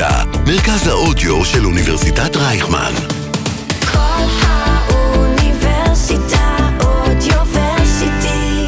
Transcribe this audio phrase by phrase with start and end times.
[0.00, 2.92] האוניברסיטה, מרכז האודיו של אוניברסיטת רייכמן.
[3.92, 5.58] כל האוניברסיטה
[6.80, 8.66] אודיוורסיטי.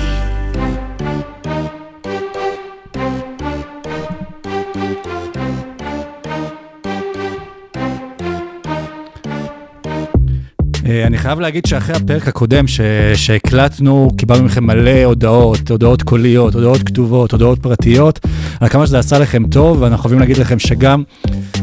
[10.87, 12.81] אה, אני חייב להגיד שאחרי הפרק הקודם ש-
[13.15, 18.21] שהקלטנו, קיבלנו מכם מלא הודעות, הודעות קוליות, הודעות כתובות, הודעות פרטיות,
[18.63, 21.03] על כמה שזה עשה לכם טוב, ואנחנו חייבים להגיד לכם שגם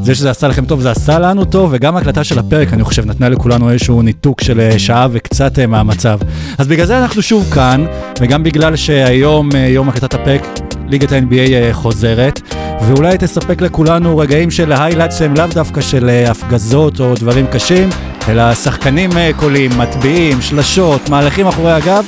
[0.02, 3.06] זה שזה עשה לכם טוב, זה עשה לנו טוב, וגם ההקלטה של הפרק, אני חושב,
[3.06, 6.20] נתנה לכולנו איזשהו ניתוק של אה, שעה וקצת אה, מהמצב.
[6.58, 7.86] אז בגלל זה אנחנו שוב כאן,
[8.20, 10.42] וגם בגלל שהיום, אה, יום הקלטת הפרק,
[10.88, 12.42] ליגת ה-NBA חוזרת,
[12.82, 17.90] ואולי תספק לכולנו רגעים של היילייט שהם לאו דווקא של הפגזות או דברים קשים,
[18.30, 22.06] אלא שחקנים קולים, מטביעים, שלשות, מהלכים מאחורי הגב,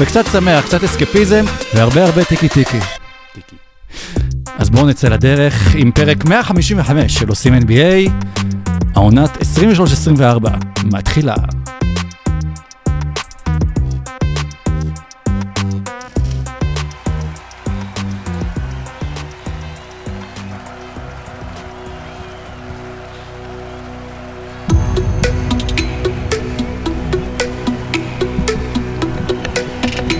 [0.00, 1.44] וקצת שמח, קצת אסקפיזם,
[1.74, 2.78] והרבה הרבה טיקי טיקי.
[4.58, 8.10] אז בואו נצא לדרך עם פרק 155 של עושים NBA,
[8.94, 10.48] העונת 23-24
[10.84, 11.34] מתחילה.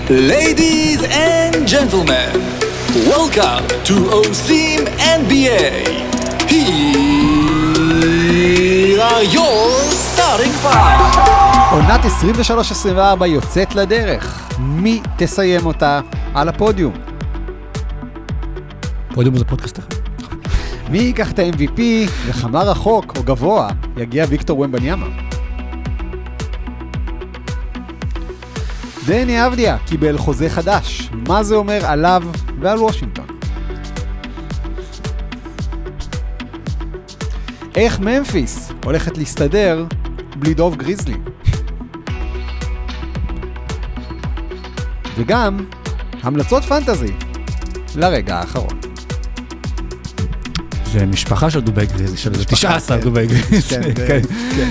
[0.09, 2.54] Ladies and gentlemen,
[2.95, 4.87] welcome to OSIM
[5.19, 5.67] NBA.
[6.49, 7.41] Here
[9.01, 11.29] are your starting five.
[11.71, 12.01] עונת
[13.21, 14.49] 23-24 יוצאת לדרך.
[14.59, 15.99] מי תסיים אותה
[16.33, 16.93] על הפודיום?
[19.13, 19.87] פודיום זה פודקאסט אחר.
[20.89, 21.81] מי ייקח את ה-MVP
[22.25, 25.24] וכמה רחוק או גבוה יגיע ויקטור ומבניאמה?
[29.05, 32.23] דני אבדיה קיבל חוזה חדש, מה זה אומר עליו
[32.59, 33.25] ועל וושינגטון?
[37.75, 39.85] איך ממפיס הולכת להסתדר
[40.35, 41.17] בלי דוב גריזלי?
[45.15, 45.65] וגם
[46.23, 47.13] המלצות פנטזי
[47.95, 48.84] לרגע האחרון.
[50.99, 53.03] זה משפחה של דובי גריזי, של איזה משפחה, 19 כן.
[53.03, 53.75] דובי גריזי.
[54.07, 54.21] כן,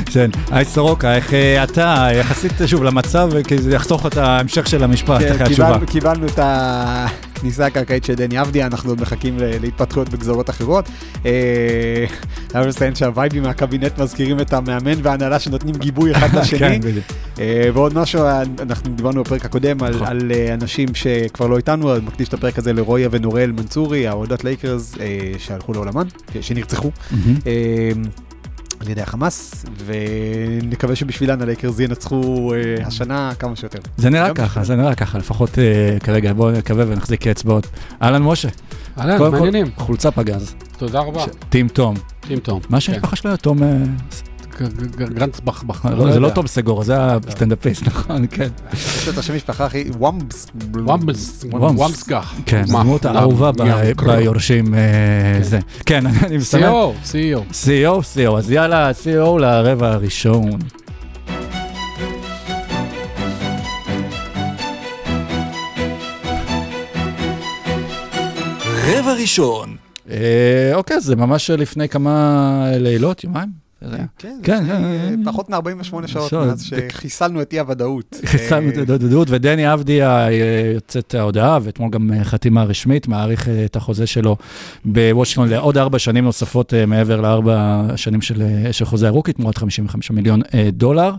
[0.06, 0.30] כן.
[0.50, 5.20] היי סורוקה, איך אה, אתה, יחסית שוב למצב, כי זה יחסוך את ההמשך של המשפט
[5.20, 5.78] כן, אחרי התשובה.
[5.86, 6.38] קיבלנו, את
[7.44, 10.88] הכניסה הקרקעית של דני אבדיה, אנחנו עוד מחכים להתפתחויות בגזרות אחרות.
[11.27, 11.31] אה,
[12.09, 16.59] אני חייב לציין שהווייבים מהקבינט מזכירים את המאמן וההנהלה שנותנים גיבוי אחד לשני.
[16.59, 17.05] כן, בדיוק.
[17.38, 18.22] אה, ועוד משהו,
[18.60, 20.31] אנחנו דיברנו בפרק הקודם על, נכון.
[20.31, 24.94] אה, אנשים שכבר לא איתנו, אז מקדיש את הפרק הזה לרויה ונוראל מנצורי, האוהדות לייקרס
[25.00, 26.06] אה, שהלכו לעולמן,
[26.41, 26.91] שנרצחו.
[28.84, 33.78] אה, על ידי החמאס, ונקווה שבשבילן הלייקרס ינצחו אה, השנה כמה שיותר.
[33.96, 37.66] זה נראה ככה, זה נראה ככה, לפחות אה, כרגע, בואו נקווה ונחזיק אצבעות.
[38.02, 38.48] אהלן משה.
[38.98, 39.66] אהלן, מעניינים.
[39.76, 40.54] חולצה פגז.
[40.78, 41.20] תודה רבה.
[41.20, 41.94] ש- טים תום.
[42.20, 42.60] טים תום.
[42.70, 43.36] מה שם המשפחה שלו?
[43.36, 43.58] תום...
[44.97, 45.84] גרנץ בחבח.
[45.87, 46.97] לא, זה לא תום סגור, זה
[47.28, 48.48] הסטנדאפיסט, נכון, כן.
[48.72, 49.84] יש לו את השם משפחה הכי.
[49.98, 51.78] וואמבס, וואמס.
[51.78, 52.34] וואמסקח.
[52.47, 52.82] כן, מה?
[53.04, 53.50] האהובה?
[54.06, 55.59] ביורשים, אה, זה.
[55.87, 56.60] כן, אני מסמן.
[56.60, 57.53] CEO, CEO.
[57.53, 60.59] CEO, CEO, אז יאללה, CEO לרבע הראשון.
[68.87, 69.76] רבע ראשון.
[70.10, 73.63] אה, אוקיי, זה ממש לפני כמה לילות, יומיים?
[73.92, 74.04] היה.
[74.18, 75.24] כן, כן, כן, כן.
[75.24, 76.32] פחות מ-48 שעות.
[76.32, 78.16] מאז שחיסלנו את אי הוודאות.
[78.24, 83.48] חיסלנו את אה, הדודדות, ודני אבדיה אה, יוצאת ההודעה, ואתמול גם אה, חתימה רשמית, מעריך
[83.64, 84.36] את החוזה שלו
[84.84, 91.14] בוושינגטון לעוד ארבע שנים נוספות מעבר לארבע שנים של חוזה הרוקי, תמורת 55 מיליון דולר,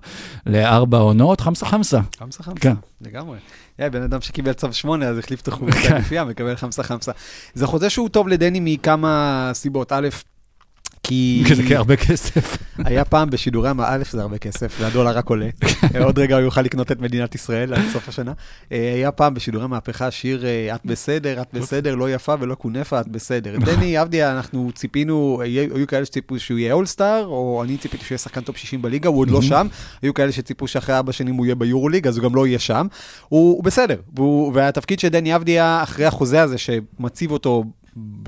[0.45, 1.99] לארבע עונות, חמסה חמסה.
[2.19, 2.73] חמסה חמסה, כן.
[3.01, 3.37] לגמרי.
[3.79, 5.47] יא, בן אדם שקיבל צו 8, אז החליף את.
[5.47, 7.11] החובייה, מקבל חמסה חמסה.
[7.53, 9.91] זה חוזה שהוא טוב לדני מכמה סיבות.
[9.91, 10.07] א',
[11.07, 12.57] כי זה הרבה כסף.
[12.77, 13.81] היה פעם בשידורי המ...
[13.81, 15.49] א', זה הרבה כסף, והדולר רק עולה.
[16.03, 18.33] עוד רגע הוא יוכל לקנות את מדינת ישראל עד סוף השנה.
[18.71, 22.99] אה, היה פעם בשידורי המהפכה שיר אה, את בסדר, את בסדר, לא יפה ולא כונפה,
[22.99, 23.55] את בסדר.
[23.57, 28.19] דני אבדיה, אנחנו ציפינו, היו כאלה שציפו שהוא יהיה אולסטאר, או אני ציפיתי שהוא יהיה
[28.19, 29.67] שחקן טופ 60 בליגה, הוא עוד לא שם.
[30.01, 32.87] היו כאלה שציפו שאחרי ארבע שנים הוא יהיה ביורוליג, אז הוא גם לא יהיה שם.
[33.29, 33.97] הוא בסדר,
[34.53, 37.63] והתפקיד של דני אבדיה אחרי החוזה הזה, שמציב אותו...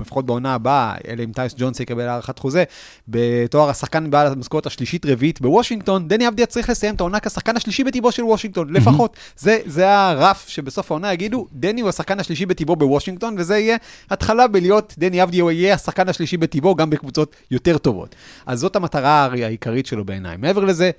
[0.00, 2.64] לפחות בעונה הבאה, אלא אם טייס ג'ונס יקבל הארכת חוזה,
[3.08, 8.12] בתואר השחקן בעל המשכורת השלישית-רביעית בוושינגטון, דני אבדיה צריך לסיים את העונה כשחקן השלישי בטבעו
[8.12, 9.16] של וושינגטון, לפחות.
[9.36, 13.76] זה, זה הרף שבסוף העונה יגידו, דני הוא השחקן השלישי בטבעו בוושינגטון, וזה יהיה
[14.10, 18.14] התחלה בלהיות, דני אבדיה הוא יהיה השחקן השלישי בטבעו גם בקבוצות יותר טובות.
[18.46, 20.36] אז זאת המטרה העיקרית שלו בעיניי.
[20.36, 20.90] מעבר לזה,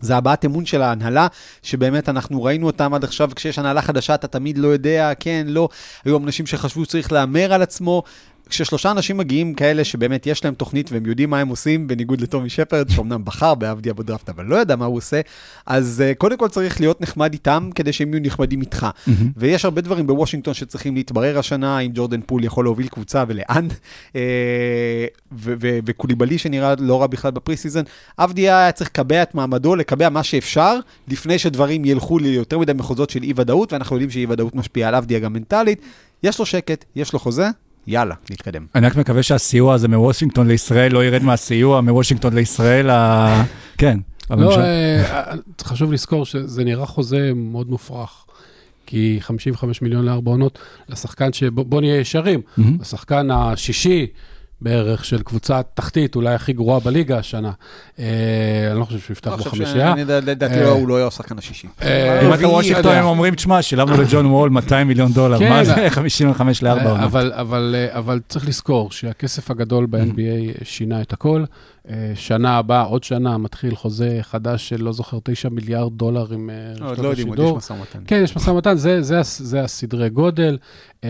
[0.00, 1.26] זה הבעת אמון של ההנהלה,
[1.62, 5.68] שבאמת אנחנו ראינו אותם עד עכשיו, כשיש הנהלה חדשה אתה תמיד לא יודע, כן, לא.
[6.04, 8.02] היו אנשים שחשבו שצריך להמר על עצמו.
[8.48, 12.50] כששלושה אנשים מגיעים כאלה שבאמת יש להם תוכנית והם יודעים מה הם עושים, בניגוד לטומי
[12.50, 15.20] שפרד, שאומנם בחר באבדיה בדראפט, אבל לא ידע מה הוא עושה,
[15.66, 18.86] אז uh, קודם כל צריך להיות נחמד איתם, כדי שהם יהיו נחמדים איתך.
[19.36, 23.68] ויש הרבה דברים בוושינגטון שצריכים להתברר השנה, אם ג'ורדן פול יכול להוביל קבוצה ולאן,
[24.16, 27.82] אה, וקוליבלי שנראה לא רע בכלל ב pre-season.
[28.18, 30.78] אבדיה היה צריך לקבע את מעמדו, לקבע מה שאפשר,
[31.08, 35.32] לפני שדברים ילכו ליותר מדי מחוזות של אי-ודאות, ואנחנו יודעים שאי-ודאות משפיעה על אבדיה גם
[35.32, 35.80] מנטלית.
[36.22, 37.48] יש לו שקט, יש לו חוזה,
[37.86, 38.66] יאללה, נתקדם.
[38.74, 43.44] אני רק מקווה שהסיוע הזה מוושינגטון לישראל לא ירד מהסיוע מוושינגטון לישראל, ה...
[43.78, 43.98] כן.
[44.30, 44.58] לא.
[44.58, 44.64] אה,
[45.10, 48.26] אה, חשוב לזכור שזה נראה חוזה מאוד מופרך.
[48.86, 52.40] כי 55 מיליון לארבע עונות לשחקן שבוא בוא נהיה ישרים.
[52.80, 54.06] השחקן השישי
[54.60, 57.50] בערך של קבוצה תחתית, אולי הכי גרועה בליגה השנה.
[57.98, 58.04] אה,
[58.70, 59.94] אני לא חושב שהוא יפתח אני חושב בחמישייה.
[60.06, 61.68] לדעתי אה, לא, הוא לא יהיה השחקן השישי.
[61.82, 62.92] אה, אם אתה וושינגטון.
[62.92, 66.90] הם אומרים, תשמע, שילמנו לג'ון וול 200 מיליון דולר, כן, מה זה אה, 55 לארבע
[66.90, 67.04] עונות?
[67.04, 71.44] אבל, אבל, אבל צריך לזכור שהכסף הגדול ב-NBA שינה את הכל.
[72.14, 76.72] שנה הבאה, עוד שנה, מתחיל חוזה חדש של, לא זוכר, 9 מיליארד דולר עם אה,
[76.72, 76.96] רשתות השידור.
[76.96, 77.98] עוד לא יודעים, עוד יש משא ומתן.
[78.06, 80.58] כן, יש משא ומתן, זה, זה, זה הסדרי גודל.
[80.96, 81.08] Uh,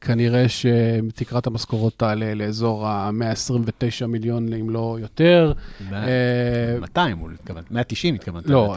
[0.00, 5.52] כנראה שתקרת המשכורות תעלה לאזור ה-129 מיליון, אם לא יותר.
[5.80, 5.82] Uh,
[6.80, 8.46] 200, אה, הוא התכוון, 190 התכוונת.
[8.46, 8.76] לא,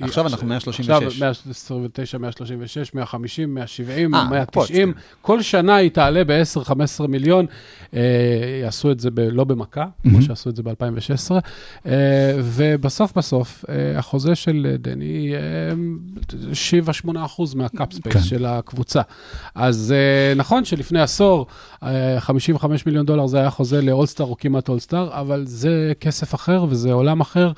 [0.00, 0.90] עכשיו אנחנו 136.
[0.90, 4.92] עכשיו 129, 136, 150, 170, 190.
[5.22, 7.46] כל שנה היא תעלה ב-10-15 מיליון.
[7.90, 7.96] אה,
[8.62, 11.38] יעשו את זה לא במכה, כמו שעשו את זה ב 2016,
[11.86, 11.92] אה,
[12.42, 17.16] ובסוף בסוף אה, החוזה של דני אה, 7-8%
[17.54, 18.22] מה cap space כן.
[18.22, 19.00] של הקבוצה.
[19.54, 19.94] אז
[20.36, 21.46] נכון שלפני עשור
[22.18, 26.92] 55 מיליון דולר זה היה חוזה לאולסטאר או כמעט אולסטאר, אבל זה כסף אחר וזה
[26.92, 27.52] עולם אחר,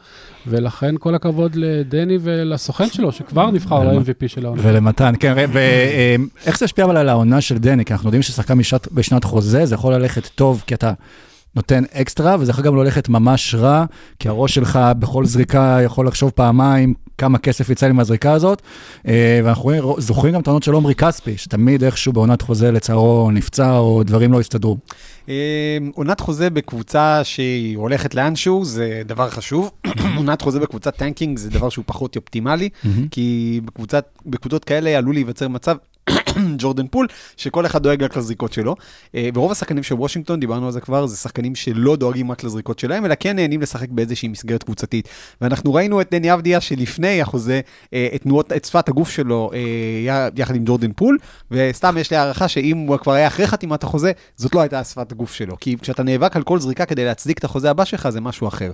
[0.46, 4.62] ולכן כל הכבוד לדני ולסוכן שלו, שכבר נבחר ל-MVP של העונה.
[4.64, 7.84] ולמתן, כן, ואיך זה השפיע אבל על העונה של דני?
[7.84, 8.58] כי אנחנו יודעים ששחקן
[8.92, 10.92] בשנת חוזה, זה יכול ללכת טוב, כי אתה...
[11.54, 13.84] נותן אקסטרה, וזה יכול גם לא ללכת ממש רע,
[14.18, 18.62] כי הראש שלך בכל זריקה יכול לחשוב פעמיים כמה כסף יצא לי מהזריקה הזאת.
[19.08, 23.78] אה, ואנחנו זוכרים גם את העונות של עומרי כספי, שתמיד איכשהו בעונת חוזה לצערו נפצע,
[23.78, 24.76] או דברים לא הסתדרו.
[25.28, 29.70] אה, עונת חוזה בקבוצה שהיא הולכת לאנשהו זה דבר חשוב.
[30.16, 32.68] עונת חוזה בקבוצת tanking זה דבר שהוא פחות אופטימלי,
[33.10, 33.60] כי
[34.26, 35.76] בקבוצות כאלה עלול להיווצר מצב,
[36.58, 37.06] ג'ורדן פול,
[37.36, 38.76] שכל אחד דואג רק לזריקות שלו.
[39.14, 42.78] אה, ורוב השחקנים של וושינגטון, דיברנו על זה כבר, זה שחקנים שלא דואגים רק לזריקות
[42.78, 45.08] שלהם, אלא כן נהנים לשחק באיזושהי מסגרת קבוצתית.
[45.40, 47.60] ואנחנו ראינו את דני אבדיה שלפני החוזה,
[47.94, 51.18] אה, את, תנועות, את שפת הגוף שלו אה, יחד עם ג'ורדן פול,
[51.50, 55.12] וסתם יש לי הערכה שאם הוא כבר היה אחרי חתימת החוזה, זאת לא הייתה שפת
[55.12, 55.56] הגוף שלו.
[55.60, 58.70] כי כשאתה נאבק על כל זריקה כדי להצדיק את החוזה הבא שלך, זה משהו אחר.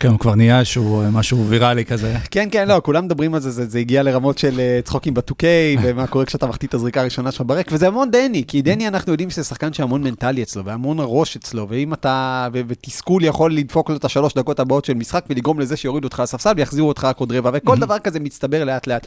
[0.00, 2.16] כן, הוא כבר נהיה איזשהו אה, משהו ויראלי כזה.
[2.30, 5.44] כן, כן, לא, כולם מדברים על זה, זה, זה הגיע לרמות של אה, צחוקים ב-2K,
[5.82, 9.12] ומה קורה כשאתה מחטיא את הזריקה הראשונה שלך ברק, וזה המון דני, כי דני אנחנו
[9.12, 13.96] יודעים שזה שחקן שהמון מנטלי אצלו, והמון הראש אצלו, ואם אתה, ותסכול יכול לדפוק לו
[13.96, 17.32] את השלוש דקות הבאות של משחק, ולגרום לזה שיורידו אותך לספסל ויחזירו אותך רק עוד
[17.32, 19.06] רבע, וכל דבר כזה מצטבר לאט לאט.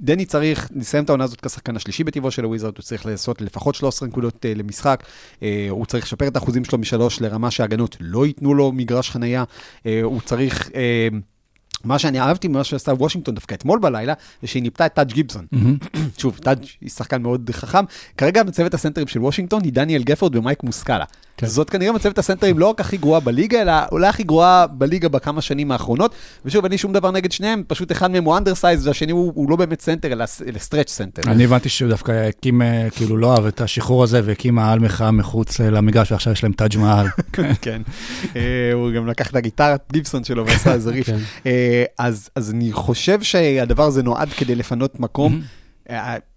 [0.00, 3.74] דני צריך לסיים את העונה הזאת כשחקן השלישי בטבעו של הוויזרד, הוא צריך לעשות לפחות
[3.74, 5.04] 13 נקודות uh, למשחק,
[5.40, 9.44] אה, הוא צריך לשפר את האחוזים שלו משלוש לרמה שההגנות לא ייתנו לו מגרש חנייה,
[9.44, 10.68] אה, הוא צריך...
[10.68, 10.72] אה,
[11.84, 15.46] מה שאני אהבתי ממה שעשתה וושינגטון דווקא אתמול בלילה, זה שהיא ניפתה את טאג' גיבסון.
[16.18, 17.84] שוב, טאג' הוא שחקן מאוד חכם.
[18.16, 21.04] כרגע מצוות הסנטרים של וושינגטון היא דניאל גפורד ומייק מוסקאלה.
[21.38, 21.46] כן.
[21.46, 25.40] זאת כנראה מצוות הסנטרים לא רק הכי גרועה בליגה, אלא אולי הכי גרועה בליגה בכמה
[25.40, 26.14] שנים האחרונות.
[26.44, 29.50] ושוב, אין לי שום דבר נגד שניהם, פשוט אחד מהם הוא undersized, והשני הוא, הוא
[29.50, 31.30] לא באמת סנטר, אלא, אלא stretch center.
[31.30, 35.10] אני הבנתי שהוא דווקא הקים, אה, כאילו לא אהב את השחרור הזה, והקים מאהל מחאה
[35.10, 37.06] מחוץ אה, למגרש, ועכשיו יש להם טאג' מאהל.
[37.62, 37.82] כן.
[38.36, 41.06] אה, הוא גם לקח את הגיטרת גיבסון שלו ועשה איזה ריף.
[41.06, 41.18] כן.
[41.98, 45.40] אז אז אני חושב שהדבר הזה נועד כדי לפנות מקום.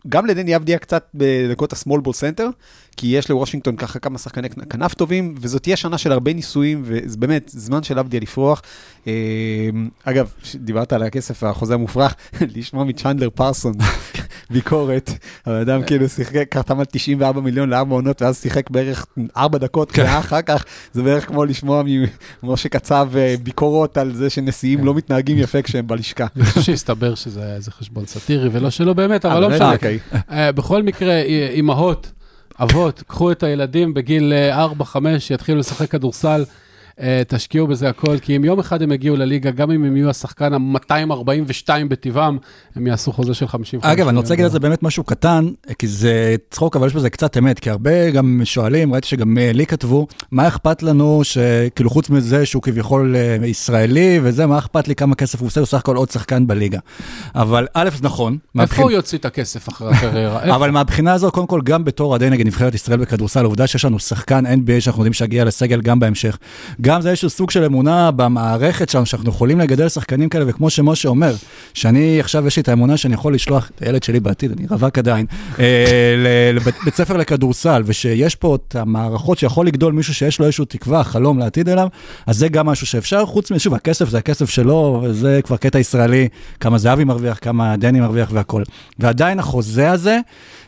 [0.07, 2.49] גם לדני אבדיה קצת בדקות ה small ball center,
[2.97, 7.17] כי יש לוושינגטון ככה כמה שחקני כנף טובים, וזאת תהיה שנה של הרבה ניסויים, וזה
[7.17, 8.61] באמת זמן של אבדיה לפרוח.
[9.07, 9.69] אה,
[10.03, 12.15] אגב, דיברת על הכסף, החוזה המופרך,
[12.55, 13.73] לשמוע מצ'נדלר פרסונס
[14.51, 15.11] ביקורת,
[15.45, 19.05] הבן אדם כאילו שיחק, חתם על 94 מיליון לארבע עונות, ואז שיחק בערך
[19.37, 21.83] ארבע דקות, קריאה אחר כך, זה בערך כמו לשמוע
[22.43, 26.25] ממשה קצב אה, ביקורות על זה שנשיאים לא מתנהגים יפה כשהם בלשכה.
[26.35, 29.49] אני חושב שהסתבר שזה היה איזה חשבון סאטירי, ולא שלא באמת, אבל אה, לא?
[29.49, 29.73] משנה.
[29.73, 29.99] אוקיי.
[30.31, 31.21] אה, בכל מקרה,
[31.53, 32.11] אימהות,
[32.61, 34.33] אבות, קחו את הילדים בגיל
[34.81, 36.43] 4-5, שיתחילו לשחק כדורסל.
[37.01, 40.09] אה, תשקיעו בזה הכל, כי אם יום אחד הם יגיעו לליגה, גם אם הם יהיו
[40.09, 42.37] השחקן ה-242 בטבעם,
[42.75, 43.91] הם יעשו חוזה של 55.
[43.91, 45.47] אגב, אני רוצה להגיד על זה באמת משהו קטן,
[45.79, 49.51] כי זה צחוק, אבל יש בזה קצת אמת, כי הרבה גם שואלים, ראיתי שגם אה,
[49.53, 54.87] לי כתבו, מה אכפת לנו, שכאילו חוץ מזה שהוא כביכול אה, ישראלי וזה, מה אכפת
[54.87, 56.79] לי כמה כסף הוא עושה, הוא סך הכל עוד שחקן בליגה.
[57.35, 58.37] אבל א', זה נכון.
[58.59, 60.43] איפה הוא יוציא את הכסף אחרי הקריירה?
[60.55, 63.99] אבל מהבחינה הזו, קודם כל, גם בתור אוהדי נגד נבחרת ישראל בכדורסל, העובדה שיש לנו
[63.99, 66.37] שחקן NBA שאנחנו יודעים שיגיע לסגל גם בהמשך.
[66.81, 71.09] גם זה איזשהו סוג של אמונה במערכת שלנו, שאנחנו יכולים לגדל שחקנים כאלה, וכמו שמשה
[71.09, 71.33] אומר,
[71.73, 74.97] שאני עכשיו יש לי את האמונה שאני יכול לשלוח את הילד שלי בעתיד, אני רווק
[74.97, 75.25] עדיין,
[75.59, 80.65] אה, לבית בית ספר לכדורסל, ושיש פה את המערכות שיכול לגדול מישהו שיש לו איזשהו
[80.65, 81.87] תקווה, חלום לעתיד אליו,
[82.27, 85.79] אז זה גם משהו שאפשר, חוץ מזה, שוב, הכסף זה הכסף שלו, וזה כבר קטע
[85.79, 86.27] ישראלי,
[86.59, 88.63] כמה זהבי מרוויח, כמה דני מרוויח והכל.
[88.99, 90.19] ועדיין החוזה הזה,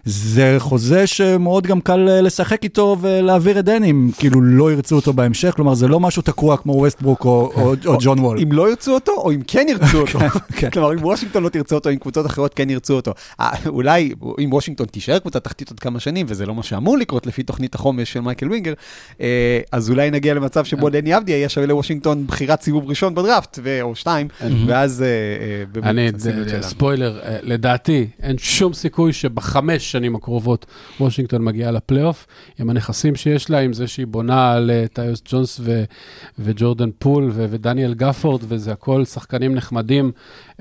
[0.06, 4.96] זה חוזה שמאוד גם קל אה, לשחק איתו ולהעביר את דני, אם כאילו לא ירצו
[4.96, 8.40] אותו בהמשך, כלומר זה לא משהו תקוע כמו ווסטברוק או, או, או ג'ון וול.
[8.40, 10.20] אם לא ירצו אותו, או אם כן ירצו אותו.
[10.56, 10.70] כן.
[10.70, 13.14] כלומר, אם וושינגטון לא תרצה אותו, אם קבוצות אחרות כן ירצו אותו.
[13.40, 17.28] אה, אולי, אם וושינגטון תישאר קבוצת תחתית עוד כמה שנים, וזה לא מה שאמור לקרות
[17.28, 18.74] לפי תוכנית החומש של מייקל וינגר,
[19.22, 23.60] אה, אז אולי נגיע למצב שבו דני אבדיה יהיה שווה לוושינגטון בחירת סיבוב ראשון בדראפט,
[23.82, 24.28] או שתיים,
[24.68, 25.06] ואז...
[25.84, 26.12] אני.
[26.62, 30.66] ספוילר, לדעתי, אין שום סיכוי שבחמש שנים הקרובות
[31.00, 32.28] וושינגטון מגיעה לפלייאוף,
[32.60, 35.84] עם הנכסים שיש לה, עם זה שהיא בונה על אה, טיוס ג'ונס ו-
[36.40, 40.12] וג'ורדן פול ו- ודניאל גפורד, וזה הכל שחקנים נחמדים.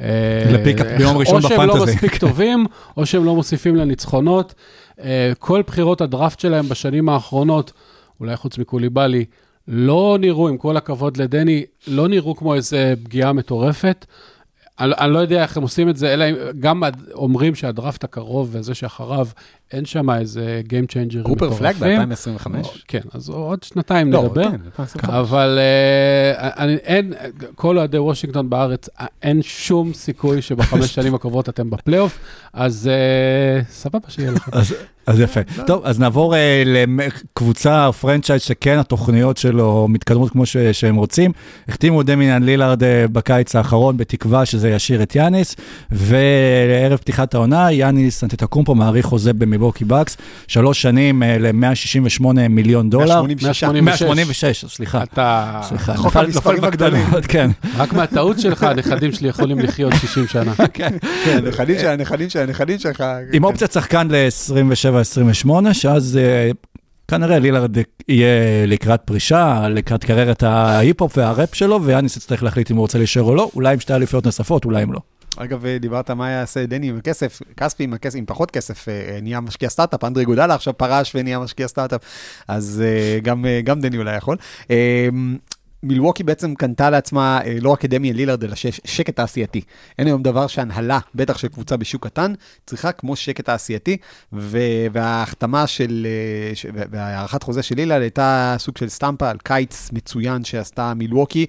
[0.01, 1.95] אה, לפיק ביום ראשון או שהם לא בפנטזי.
[1.95, 4.55] מספיק טובים, או שהם לא מוסיפים לניצחונות.
[5.01, 7.73] אה, כל בחירות הדראפט שלהם בשנים האחרונות,
[8.21, 9.25] אולי חוץ מקוליבאלי,
[9.69, 14.07] לא נראו, עם כל הכבוד לדני, לא נראו כמו איזה פגיעה מטורפת.
[14.81, 16.25] אני, אני לא יודע איך הם עושים את זה, אלא
[16.61, 16.83] גם
[17.15, 19.29] אומרים שהדראפט הקרוב וזה שאחריו,
[19.73, 22.09] אין שם איזה Game Changer קופר פלאג מטורפים.
[22.09, 22.79] ב-2025?
[22.89, 24.43] כן, אז עוד שנתיים לא, נדבר.
[24.43, 25.11] כן, 2025.
[25.15, 27.13] אבל אה, אני, אין,
[27.55, 32.19] כל אוהדי וושינגטון בארץ, אה, אין שום סיכוי שבחמש שנים הקרובות אתם בפלייאוף,
[32.53, 34.51] אז אה, סבבה שיהיה לכם.
[34.55, 34.75] אז,
[35.07, 35.41] אז יפה.
[35.67, 41.33] טוב, אז נעבור אה, לקבוצה או franchise שכן התוכניות שלו מתקדמות כמו ש, שהם רוצים.
[41.69, 45.57] החתימו את דמיאן לילארד אה, בקיץ האחרון בתקווה שזה ישאיר את יאניס,
[45.91, 50.17] וערב פתיחת העונה, יאניס אנטטקומפו מעריך חוזה במילווקי בקס,
[50.49, 53.23] שלוש שנים אה, ל-168 מיליון דולר.
[53.23, 53.65] 186.
[53.65, 54.03] 186.
[54.03, 55.03] 186, סליחה.
[55.03, 57.07] אתה, סליחה, חוק נפל- המספרים הגדולים.
[57.29, 57.51] כן.
[57.77, 60.53] רק מהטעות שלך, הנכדים שלי יכולים לחיות 60 שנה.
[60.75, 60.91] כן,
[61.27, 63.01] הנכדים של הנכדים של הנכדים שלך.
[63.33, 63.45] עם כן.
[63.45, 66.51] אופציית שחקן ל-27-28, שאז אה,
[67.09, 67.77] כנראה לילארד
[68.09, 68.27] יהיה
[68.67, 73.35] לקראת פרישה, לקראת קריירת ההיפ-הופ והראפ שלו, ויאניס יצטרך להחליט אם הוא רוצה להישאר או
[73.35, 74.99] לא, אולי עם שתי אליפויות נוספות, אולי אם לא.
[75.37, 79.41] אגב, דיברת מה יעשה דני עם הכסף, כספי עם הכסף, עם פחות כסף, אה, נהיה
[79.41, 82.01] משקיע סטארט-אפ, אנדרי גודלה עכשיו פרש ונהיה משקיע סטארט-אפ,
[82.49, 84.37] אז אה, גם, אה, גם דני אולי יכול.
[84.71, 85.09] אה,
[85.83, 89.61] מילווקי בעצם קנתה לעצמה אה, לא רק את דמיאן לילארד, אלא שקט תעשייתי.
[89.99, 92.33] אין היום דבר שהנהלה, בטח של קבוצה בשוק קטן,
[92.67, 93.97] צריכה כמו שקט תעשייתי,
[94.93, 100.95] וההחתמה של, אה, והארכת חוזה של לילארד הייתה סוג של סטמפה על קיץ מצוין שעשתה
[100.95, 101.47] מילווקי,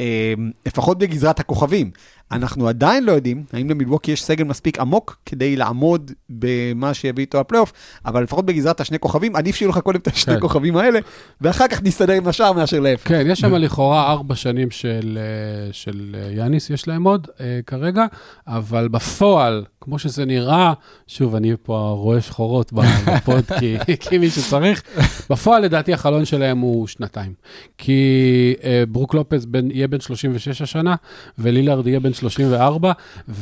[0.00, 0.34] אה,
[0.66, 1.90] לפחות בגזרת הכוכבים.
[2.32, 7.40] אנחנו עדיין לא יודעים האם למילווקי יש סגל מספיק עמוק כדי לעמוד במה שיביא איתו
[7.40, 7.72] הפלייאוף,
[8.06, 10.40] אבל לפחות בגזרת השני כוכבים, עדיף שיהיו לך קודם את השני כן.
[10.40, 10.98] כוכבים האלה,
[11.40, 13.08] ואחר כך נסתדר עם השאר מאשר להפך.
[13.08, 17.60] כן, יש שם לכאורה ארבע שנים של, אה, של אה, יאניס, יש להם עוד אה,
[17.66, 18.06] כרגע,
[18.46, 20.72] אבל בפועל, כמו שזה נראה,
[21.06, 22.72] שוב, אני פה רואה שחורות
[23.06, 24.82] בפוד, כי, כי מי שצריך,
[25.30, 27.32] בפועל לדעתי החלון שלהם הוא שנתיים.
[27.78, 28.54] כי
[28.88, 30.94] ברוק לופס יהיה בן 36 השנה,
[31.38, 32.92] ולילארד יהיה בן 34,
[33.28, 33.38] מידלטון.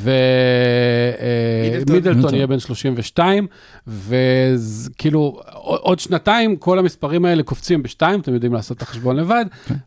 [1.89, 3.47] ומידלטון יהיה בן 32,
[3.87, 9.45] וכאילו עוד שנתיים כל המספרים האלה קופצים בשתיים, אתם יודעים לעשות את החשבון לבד,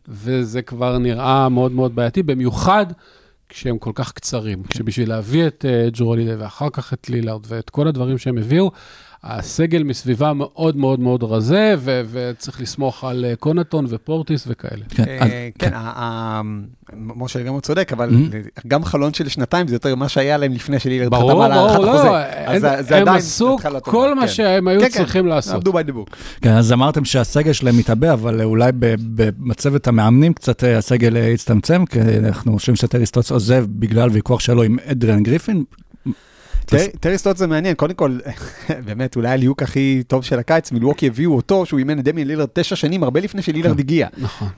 [0.08, 2.86] וזה כבר נראה מאוד מאוד בעייתי, במיוחד
[3.48, 4.62] כשהם כל כך קצרים.
[4.62, 8.70] כשבשביל להביא את uh, ג'ורולידה ואחר כך את לילארד ואת כל הדברים שהם הביאו,
[9.26, 14.84] הסגל מסביבה מאוד מאוד מאוד רזה, ו- וצריך לסמוך על uh, קונטון ופורטיס וכאלה.
[14.90, 15.72] כן, אז- אה, כן,
[16.92, 18.60] משה לגמרי צודק, אבל Mhm.
[18.66, 21.74] גם חלון של שנתיים זה יותר ממה שהיה להם לפני שלילרד חתם ברור, על הארכת
[21.76, 22.04] ברור, החוזה.
[22.08, 24.28] לא, אז אין- זה- זה הם עדיין עשו כל מה כן.
[24.28, 25.54] שהם היו כן, כן, צריכים לעשות.
[25.54, 26.16] עבדו the book.
[26.40, 31.22] כן, אז אמרתם שהסגל שלהם מתעבה, אבל אולי ב- במצבת המאמנים קצת אה, הסגל אה,
[31.22, 35.64] יצטמצם, כי אנחנו חושבים שטריסטוץ עוזב בגלל ויכוח שלו עם אדריאן גריפין.
[36.66, 38.18] טר- טרי סטוטס זה מעניין, קודם כל,
[38.86, 42.48] באמת, אולי הליהוק הכי טוב של הקיץ, מילווקי הביאו אותו, שהוא אימן את דמיאן לילרד
[42.52, 44.08] תשע שנים, הרבה לפני שלילרד הגיע.
[44.18, 44.48] נכון.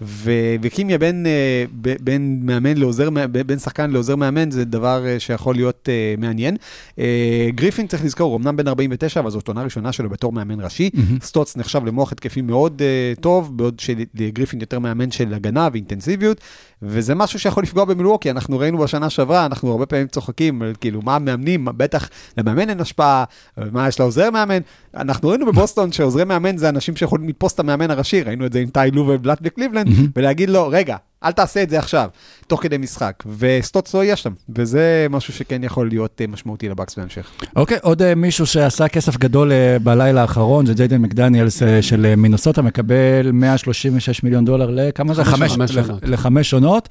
[0.62, 1.64] וכימיה בין, אה,
[2.00, 3.08] בין מאמן לעוזר,
[3.46, 6.56] בין שחקן לעוזר מאמן, זה דבר אה, שיכול להיות אה, מעניין.
[7.54, 10.90] גריפין, צריך לזכור, הוא אמנם בן 49, אבל זאת עונה ראשונה שלו בתור מאמן ראשי.
[11.22, 12.82] סטוטס נחשב למוח התקפי מאוד
[13.20, 16.40] טוב, בעוד שלגריפין יותר מאמן של הגנה ואינטנסיביות,
[16.82, 18.30] וזה משהו שיכול לפגוע במילווקי.
[18.30, 23.24] אנחנו ראינו בשנה שעברה, אנחנו הרבה פעמים צוחקים, כאילו, מה המאמנים, בטח למאמן אין השפעה,
[23.72, 24.58] מה יש לעוזר מאמן.
[24.94, 28.58] אנחנו ראינו בבוסטון שעוזרי מאמן זה אנשים שיכולים לתפוס את המאמן הראשי, ראינו את זה
[28.58, 32.08] עם טי לו ובלאט בקליבלנד, ולהגיד לו, רגע, אל תעשה את זה עכשיו,
[32.46, 33.24] תוך כדי משחק.
[33.38, 37.26] וסטוץ לא יהיה שם, וזה משהו שכן יכול להיות אה, משמעותי לבקס בהמשך.
[37.56, 42.06] אוקיי, עוד אה, מישהו שעשה כסף גדול אה, בלילה האחרון, זה ג'יידן מקדניאלס אה, של
[42.06, 45.22] אה, מינוסוטה, מקבל 136 מיליון דולר לכמה זה?
[46.02, 46.88] לחמש עונות,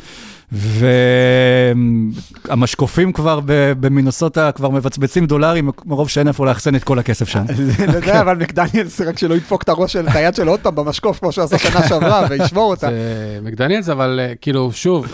[2.48, 3.40] והמשקופים כבר
[3.80, 7.44] במינוסוטה כבר מבצבצים דולרים, מרוב שאין איפה לאחסן את כל הכסף שם.
[7.92, 10.76] זה זה, אבל מקדניאלס, רק שלא ידפוק את הראש של, את היד שלו עוד פעם
[10.76, 12.88] במשקוף, כמו שהוא עשה שנה שעברה, וישמור אותה.
[12.90, 15.06] זה מקדניאלס, אבל כאילו, שוב,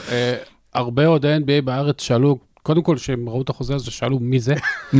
[0.73, 4.55] הרבה עוד NBA בארץ שאלו, קודם כל, כשהם ראו את החוזה הזה, שאלו מי זה,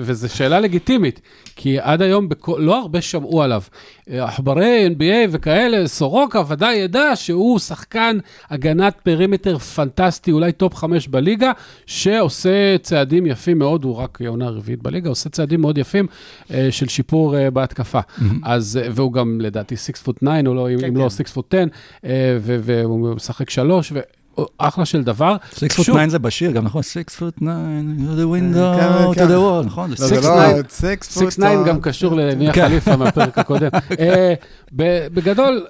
[0.00, 1.20] וזו שאלה לגיטימית,
[1.56, 3.62] כי עד היום בכ- לא הרבה שמעו עליו.
[4.10, 8.18] עכברי NBA וכאלה, סורוקה ודאי ידע שהוא שחקן
[8.50, 11.52] הגנת perimeter פנטסטית, אולי top חמש בליגה,
[11.86, 16.06] שעושה צעדים יפים מאוד, הוא רק עונה רביעית בליגה, עושה צעדים מאוד יפים
[16.50, 18.00] אה, של שיפור אה, בהתקפה.
[18.00, 18.22] Mm-hmm.
[18.42, 21.64] אז, אה, והוא גם לדעתי 6 foot 9, אם כן, לא 6 foot 10,
[22.42, 23.92] והוא משחק 3,
[24.58, 25.36] אחלה של דבר.
[25.52, 26.82] six foot nine זה בשיר, גם נכון?
[26.82, 29.90] סיקס foot nine, to the window, to the wall, נכון?
[30.68, 32.68] six nine לא, לא- גם קשור לניר כן.
[32.68, 33.68] חליפה מהפרק הקודם.
[34.00, 34.34] אה,
[35.14, 35.66] בגדול,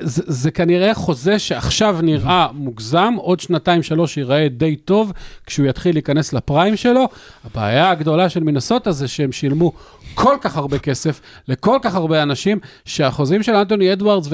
[0.00, 5.12] זה, זה כנראה חוזה שעכשיו נראה מוגזם, עוד שנתיים שלוש ייראה די טוב
[5.46, 7.08] כשהוא יתחיל להיכנס לפריים שלו.
[7.44, 9.72] הבעיה הגדולה של מנסוטה זה שהם שילמו
[10.14, 14.28] כל כך הרבה כסף לכל כך הרבה אנשים, שהחוזים של אנטוני אדוארדס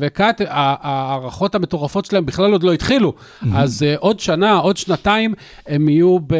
[0.00, 3.12] וקאט, ההערכות המטורפות שלהם בכלל עוד לא התחילו.
[3.54, 5.34] אז אה, עוד שנה, עוד שנתיים,
[5.66, 6.34] הם יהיו, ב,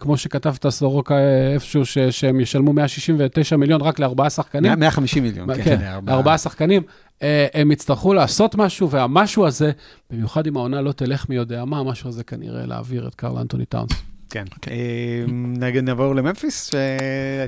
[0.00, 4.72] כמו שכתבת סורוקה אה, איפשהו, ש- שהם ישלמו 169 מיליון רק לארבעה שחקנים.
[4.78, 5.78] 150 מיליון, כן, כן.
[6.08, 6.82] ארבעה שחקנים.
[7.22, 9.72] אה, הם יצטרכו לעשות משהו, והמשהו הזה,
[10.10, 13.64] במיוחד אם העונה לא תלך מי יודע מה, המשהו הזה כנראה להעביר את קרל אנטוני
[13.64, 14.11] טאונס.
[14.32, 14.44] כן.
[14.70, 14.76] אה,
[15.58, 16.76] נגיד נעבור לממפיס, כן,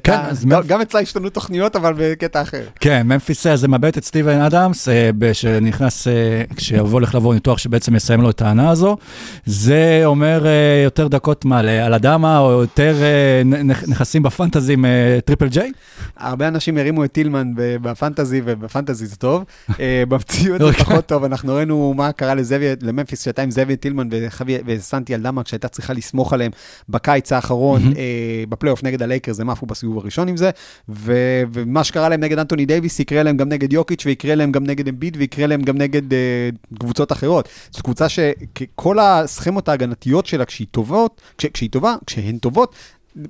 [0.02, 2.62] שהייתה- אז גם- ממפ- גם אצלה השתנו תוכניות, אבל בקטע אחר.
[2.80, 6.12] כן, ממפיס אז זה מאבד את סטיבן אדמס, אה, ב- שנכנס, אה,
[6.56, 8.96] כשיבוא לך לעבור ניתוח שבעצם יסיים לו את העונה הזו.
[9.46, 10.52] זה אומר אה,
[10.84, 13.42] יותר דקות מה, על אדמה, או יותר אה,
[13.88, 15.72] נכסים ב fantasy עם אה, Triple J?
[16.16, 19.44] הרבה אנשים הרימו את טילמן ב fantasy, וב fantasy זה טוב.
[19.80, 20.84] אה, במציאות זה אוקיי.
[20.84, 21.24] פחות טוב.
[21.24, 22.34] אנחנו ראינו מה קרה
[22.82, 24.08] לממפיס, שהייתה עם זאבייר טילמן
[24.66, 26.50] וסנטי אלדמה, כשהייתה צריכה לסמוך עליהם
[26.88, 28.02] בקיץ האחרון, אה,
[28.48, 30.50] בפלייאוף נגד הלייקרס, הם עפו בסיבוב הראשון עם זה.
[30.88, 31.12] ו-
[31.52, 34.88] ומה שקרה להם נגד אנטוני דייוויס, יקרה להם גם נגד יוקיץ', ויקרה להם גם נגד
[34.88, 36.48] אמביד, ויקרה להם גם נגד אה,
[36.80, 37.48] קבוצות אחרות.
[37.72, 42.74] זו קבוצה שכל הסכמות ההגנתיות שלה, כשהיא טובות, כש- כשהיא טובה, כשהן טובות,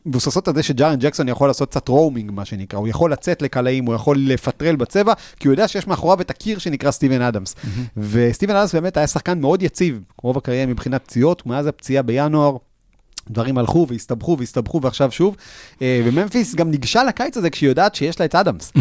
[0.06, 3.84] מבוססות על זה שג'ארן ג'קסון יכול לעשות קצת roaming, מה שנקרא, הוא יכול לצאת לקלעים,
[3.86, 7.54] הוא יכול לפטרל בצבע, כי הוא יודע שיש מאחוריו את הקיר שנקרא סטיבן אדמס.
[7.96, 12.56] וסטיבן אדמס באמת היה שחקן מאוד יציב, רוב הקריירה מבחינת פציעות, מאז הפציעה בינואר.
[13.30, 15.36] דברים הלכו והסתבכו והסתבכו ועכשיו שוב.
[15.82, 18.72] אה, וממפיס גם ניגשה לקיץ הזה כשהיא יודעת שיש לה את אדמס.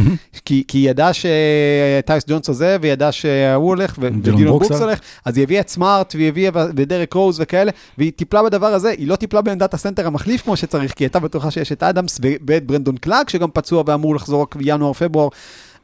[0.45, 5.43] כי, היא ידעה שטייס ג'ונס עוזב, והיא ידעה שהוא הולך, ודילון ברוקס הולך, אז היא
[5.43, 9.41] הביאה את סמארט, והיא הביאה ודרק רוז וכאלה, והיא טיפלה בדבר הזה, היא לא טיפלה
[9.41, 13.29] בעמדת הסנטר המחליף כמו שצריך, כי היא הייתה בטוחה שיש את אדמס ואת ברנדון קלארק,
[13.29, 15.29] שגם פצוע ואמור לחזור בינואר-פברואר.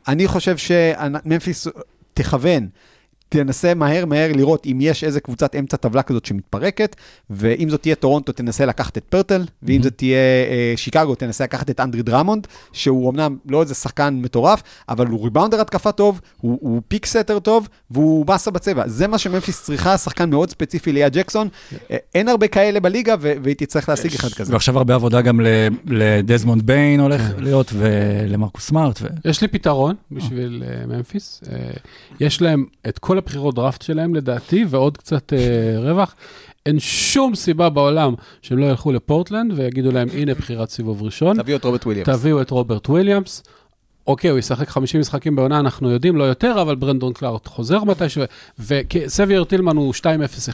[0.07, 1.67] אני חושב שממפיס
[2.13, 2.67] תכוון.
[3.29, 6.95] תנסה מהר מהר לראות אם יש איזה קבוצת אמצע טבלה כזאת שמתפרקת,
[7.29, 10.17] ואם זאת תהיה טורונטו, תנסה לקחת את פרטל, ואם זאת תהיה
[10.49, 15.23] אה, שיקגו, תנסה לקחת את אנדרי דרמונד, שהוא אמנם לא איזה שחקן מטורף, אבל הוא
[15.23, 18.87] ריבאונדר התקפה טוב, הוא, הוא pick setter טוב, והוא מאסה בצבע.
[18.87, 21.47] זה מה שממפיס צריכה, שחקן מאוד ספציפי ליד ג'קסון.
[21.91, 24.53] אה, אין הרבה כאלה בליגה, ו- והיא תצטרך להשיג אחד כזה.
[24.53, 25.47] ועכשיו הרבה עבודה גם ל-
[25.85, 28.99] לדזמונד ביין הולך להיות, ולמרקוס סמארט.
[29.01, 31.41] ו- יש לי פתרון בשביל אה, ממפיס.
[31.51, 31.57] אה,
[32.19, 36.15] יש להם את כל הבחירות דראפט שלהם לדעתי, ועוד קצת אה, רווח.
[36.65, 41.41] אין שום סיבה בעולם שהם לא ילכו לפורטלנד ויגידו להם, הנה בחירת סיבוב ראשון.
[41.41, 42.09] תביאו את רוברט וויליאמס.
[42.09, 43.43] תביאו את רוברט וויליאמס,
[44.09, 48.23] אוקיי, הוא ישחק 50 משחקים בעונה, אנחנו יודעים, לא יותר, אבל ברנדון קלארק חוזר מתישהו,
[48.59, 49.93] וזאבייר טילמן הוא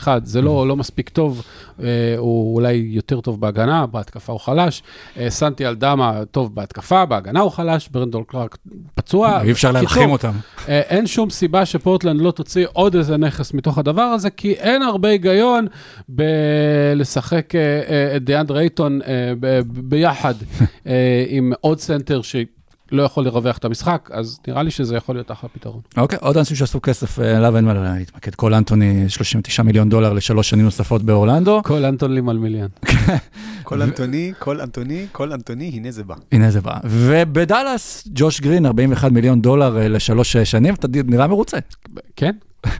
[0.03, 1.41] 2-0-1, זה לא, לא מספיק טוב,
[1.83, 4.83] אה, הוא אולי יותר טוב בהגנה, בהתקפה הוא חלש.
[5.17, 8.57] אה, סנטי אלדמה טוב בהתקפה, בהגנה הוא חלש, ברנדון קלארק
[8.95, 9.41] פצוע.
[9.43, 10.31] אי אפשר להלחים אותם.
[10.69, 14.81] אה, אין שום סיבה שפורטלנד לא תוציא עוד איזה נכס מתוך הדבר הזה, כי אין
[14.81, 15.67] הרבה היגיון
[16.09, 19.33] בלשחק אה, אה, את דיאנדרה אייטון אה,
[19.67, 20.33] ביחד
[20.87, 22.21] אה, עם עוד סנטר
[22.95, 25.81] שלא יכול לרווח את המשחק, אז נראה לי שזה יכול להיות אחלה פתרון.
[25.97, 28.35] אוקיי, עוד אנשים שעשו כסף, אה, עליו אין מה להתמקד.
[28.35, 31.61] קול אנטוני, 39 מיליון דולר לשלוש שנים נוספות באורלנדו.
[31.63, 32.67] קול אנטוני לימל מיליאן.
[33.63, 36.15] קול אנטוני, קול אנטוני, קול אנטוני, הנה זה בא.
[36.31, 36.77] הנה זה בא.
[36.83, 41.57] ובדאלאס, ג'וש גרין, 41 מיליון דולר אה, לשלוש אה, שנים, אתה נראה מרוצה.
[42.15, 42.31] כן?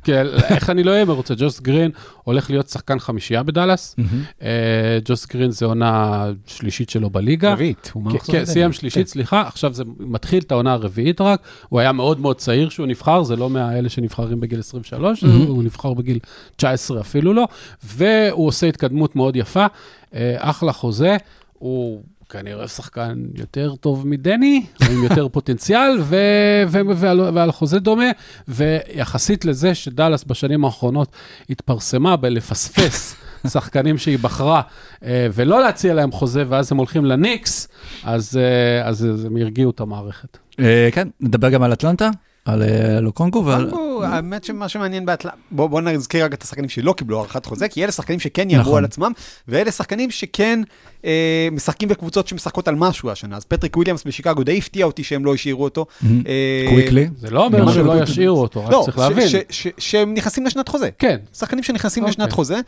[0.03, 1.33] כן, איך אני לא אהיה מרוצה?
[1.37, 1.91] ג'וש גרין
[2.23, 3.95] הולך להיות שחקן חמישייה בדאלאס.
[4.41, 7.53] אה, ג'וש גרין זה עונה שלישית שלו בליגה.
[7.53, 8.53] רביעית, הוא כן, מהמחזור כן, הקודם.
[8.53, 12.69] סיים שלישית, סליחה, עכשיו זה מתחיל את העונה הרביעית רק, הוא היה מאוד מאוד צעיר
[12.69, 16.19] כשהוא נבחר, זה לא מהאלה שנבחרים בגיל 23, הוא נבחר בגיל
[16.55, 17.47] 19 אפילו לא,
[17.83, 19.65] והוא עושה התקדמות מאוד יפה,
[20.13, 21.17] אה, אחלה חוזה,
[21.53, 22.03] הוא...
[22.29, 28.11] כנראה שחקן יותר טוב מדני, עם יותר פוטנציאל, ו- ו- ועל, ועל חוזה דומה,
[28.47, 31.15] ויחסית לזה שדאלאס בשנים האחרונות
[31.49, 33.15] התפרסמה בלפספס
[33.53, 34.61] שחקנים שהיא בחרה,
[35.03, 37.67] אה, ולא להציע להם חוזה, ואז הם הולכים לניקס,
[38.03, 40.37] אז, אה, אז, אז הם הרגיעו את המערכת.
[40.59, 42.09] אה, כן, נדבר גם על אטלנטה,
[42.45, 43.69] על אה, אוקונגו ועל...
[43.69, 47.83] אוקונגו, האמת שמה שמעניין באטלנטה, בוא נזכיר רק את השחקנים שלא קיבלו הארכת חוזה, כי
[47.83, 48.77] אלה שחקנים שכן יהמרו נכון.
[48.77, 49.11] על עצמם,
[49.47, 50.59] ואלה שחקנים שכן
[51.05, 53.37] אה, משחקים בקבוצות שמשחקות על משהו השנה.
[53.37, 55.85] אז פטריק וויליאמס בשיקגו די הפתיע אותי שהם לא השאירו אותו.
[56.27, 57.07] אה, קוויקלי.
[57.17, 59.27] זה לא אומר שלא לא- ישאירו אותו, רק לא, צריך להבין.
[59.29, 60.89] ש- ש- שהם נכנסים לשנת חוזה.
[60.99, 62.11] כן, שחקנים שנכנסים אוקיי.
[62.11, 62.59] לשנת חוזה,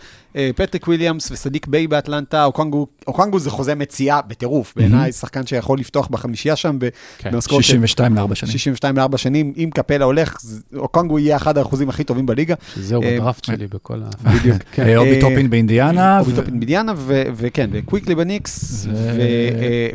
[0.56, 6.56] פטריק וויליאמס וסדיק ביי באטלנטה, אוקונגו, זה חוזה מציאה בטירוף, בעיניי שחקן שיכול לפתוח בחמישייה
[6.56, 6.88] שם, ב-
[7.18, 7.32] כן.
[7.32, 8.52] במשכורת של 62 לארבע שנים.
[8.52, 10.38] 62 ל-4 שנים, אם קפלה הולך,
[10.76, 12.56] אוקונגו יהיה אחד החוזים הכי טובים בליגה.
[12.76, 14.34] זהו אה, בדראפט שלי בכל ה...
[14.40, 14.58] בדיוק.
[14.72, 14.84] כן.
[14.88, 16.20] אה, אובי אה, טופין באינדיאנה.
[16.20, 18.88] אובי טופין באינדיאנה, ו- וכן, וקוויקלי בניקס,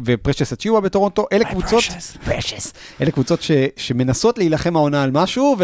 [0.05, 1.85] ופרשס אצ'יווה בטורונטו, אלה קבוצות,
[2.25, 3.41] פרשס, אלה קבוצות
[3.77, 5.57] שמנסות להילחם העונה על משהו,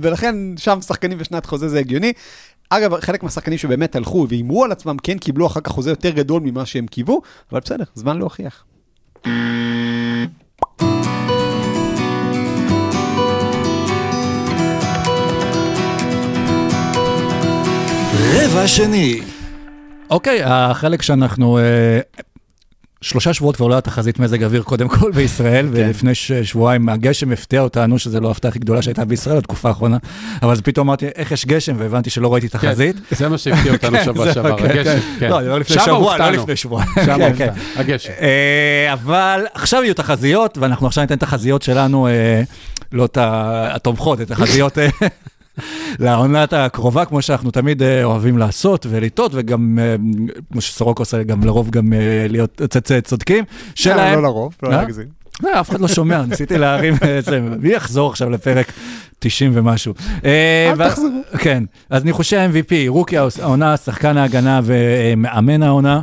[0.00, 2.12] ולכן שם שחקנים בשנת חוזה זה הגיוני.
[2.70, 6.42] אגב, חלק מהשחקנים שבאמת הלכו והימרו על עצמם, כן קיבלו אחר כך חוזה יותר גדול
[6.44, 7.22] ממה שהם קיוו,
[7.52, 8.64] אבל בסדר, זמן להוכיח.
[18.34, 19.20] רבע שני.
[20.10, 21.58] אוקיי, החלק שאנחנו...
[21.58, 21.62] אה,
[23.00, 27.32] שלושה שבועות כבר לא היה תחזית מזג אוויר קודם כל בישראל, ולפני ש- שבועיים הגשם
[27.32, 29.96] הפתיע אותנו, שזה לא ההפתעה הכי גדולה שהייתה בישראל בתקופה האחרונה,
[30.42, 32.96] אבל אז פתאום אמרתי, איך יש גשם, והבנתי שלא ראיתי תחזית.
[33.08, 34.98] כן, זה מה שהפתיע אותנו שבוע זה- שעבר, כן, הגשם.
[35.20, 35.30] כן.
[35.30, 36.30] לא, לא לפני שבוע, לא.
[36.30, 36.84] לפני שבוע.
[36.84, 37.52] שם כן, הופתענו, כן.
[37.76, 38.10] הגשם.
[38.20, 42.42] אה, אבל עכשיו יהיו תחזיות, ואנחנו עכשיו ניתן תחזיות שלנו, אה,
[42.92, 44.78] לא את התומכות, את התחזיות
[45.98, 49.96] לעונת הקרובה, כמו שאנחנו תמיד אה, אוהבים לעשות ולטעות, וגם, אה,
[50.52, 53.44] כמו שסורוקו עושה, גם לרוב גם אה, להיות צ- צודקים.
[53.74, 54.14] שלהם.
[54.14, 54.70] לא לרוב, לא?
[54.70, 55.06] להגזים.
[55.42, 58.72] לא, אף אחד לא שומע, ניסיתי להרים את זה, מי יחזור עכשיו לפרק
[59.18, 59.94] 90 ומשהו.
[60.24, 61.08] אל תחזרו.
[61.38, 66.00] כן, אז אני חושב MVP, רוקי העונה, שחקן ההגנה ומאמן העונה.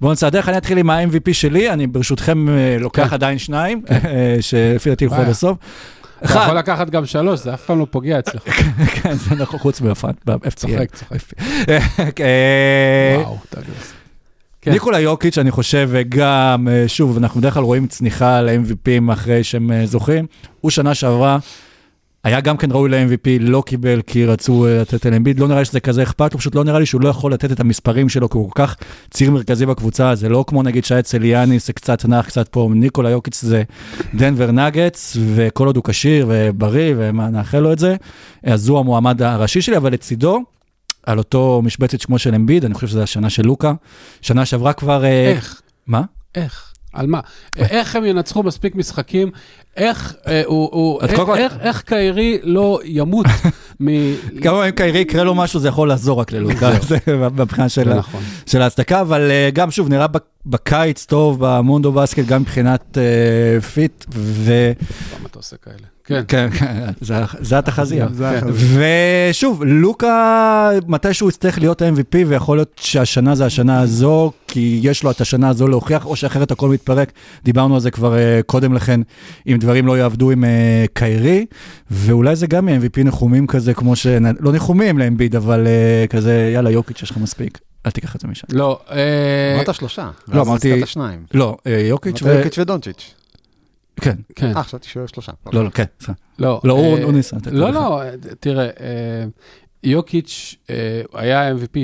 [0.00, 2.46] בואו נסדר, אני אתחיל עם ה-MVP שלי, אני ברשותכם
[2.80, 3.14] לוקח כן.
[3.14, 5.28] עדיין שניים, אה, שלפי דעתי ילכו עד.
[5.28, 5.58] הסוף.
[6.24, 8.42] אתה יכול לקחת גם שלוש, זה אף פעם לא פוגע אצלך.
[9.02, 10.50] כן, זה נכון, חוץ ב-FPL.
[10.50, 12.20] צוחק, צוחק.
[12.20, 13.92] אה, וואו, תגלס.
[14.62, 14.72] כן.
[14.72, 19.72] ניקולה יוקיץ', אני חושב, גם, אה, שוב, אנחנו בדרך כלל רואים צניחה ל-MVPים אחרי שהם
[19.72, 20.26] אה, זוכים.
[20.60, 21.38] הוא שנה שעברה,
[22.26, 25.64] היה גם כן ראוי ל-MVP, לא קיבל כי רצו אה, לתת לאמביד, לא נראה לי
[25.64, 28.30] שזה כזה אכפת לו, פשוט לא נראה לי שהוא לא יכול לתת את המספרים שלו,
[28.30, 28.76] כי הוא כל כך
[29.10, 32.68] ציר מרכזי בקבוצה, זה לא כמו נגיד שהיה אצל יאניס, זה קצת נח, קצת פה,
[32.74, 33.62] ניקולה יוקיץ' זה
[34.14, 37.96] דנבר נגטס, וכל עוד הוא כשיר ובריא, ונאחל לו את זה,
[38.42, 40.42] אז הוא המועמד הראשי שלי, אבל לצידו,
[41.06, 43.72] על אותו משבצת כמו של אמביד, אני חושב שזה השנה של לוקה.
[44.22, 45.04] שנה שעברה כבר...
[45.04, 45.62] אה, איך?
[45.86, 46.02] מה?
[46.34, 46.72] איך?
[46.96, 47.20] על מה?
[47.56, 49.30] איך הם ינצחו מספיק משחקים?
[49.76, 51.00] איך אה, הוא...
[51.60, 53.26] איך- קיירי לא ימות
[53.80, 53.86] מ...
[54.40, 56.98] גם אם קיירי יקרה לו משהו, זה יכול לעזור רק ללוקה, זה
[57.32, 58.20] מבחינה של נכון.
[58.60, 64.04] ההצדקה, אבל אה, גם שוב, נראה בק- בקיץ טוב במונדו בסקט, גם מבחינת אה, fit,
[64.14, 64.52] ו...
[65.18, 65.95] למה אתה עושה כאלה?
[66.06, 66.22] כן.
[66.28, 68.06] כן, כן, זה- זה התחזיה.
[68.18, 68.46] כן.
[69.30, 75.02] ושוב, לוקה, מתי שהוא יצטרך להיות ה-MVP, ויכול להיות שהשנה זה השנה הזו, כי יש
[75.04, 77.12] לו את השנה הזו להוכיח, או שאחרת הכל מתפרק.
[77.44, 79.00] דיברנו על זה כבר אה, קודם לכן,
[79.46, 81.46] אם דברים לא יעבדו עם אה, קיירי,
[81.90, 84.06] ואולי זה גם מ-MVP נחומים כזה, כמו ש...
[84.40, 87.58] לא נחומים לאמביד, אבל אה, כזה, יאללה, יוקיץ', יש לך מספיק.
[87.86, 88.46] אל תיקח את זה משם.
[88.52, 88.80] לא,
[89.56, 90.08] אמרת שלושה.
[90.28, 91.18] לא, אמרתי- הזכרת שניים.
[91.34, 91.56] לא,
[91.88, 92.28] יוקיץ' ו...
[92.28, 93.14] יוקיץ' ודונצ'יץ'.
[94.00, 94.56] כן, כן.
[94.56, 95.32] אה, חשבתי שהוא שלושה.
[95.52, 96.12] לא, לא, כן, סליחה.
[96.38, 97.36] לא, לא, הוא אה, ניסה.
[97.50, 97.70] לא.
[97.70, 99.24] לא, אה, תראה, אה,
[99.82, 100.54] יוקיץ'
[101.14, 101.78] היה MVP,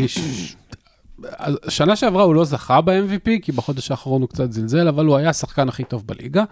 [1.69, 5.31] שנה שעברה הוא לא זכה ב-MVP, כי בחודש האחרון הוא קצת זלזל, אבל הוא היה
[5.31, 6.45] השחקן הכי טוב בליגה.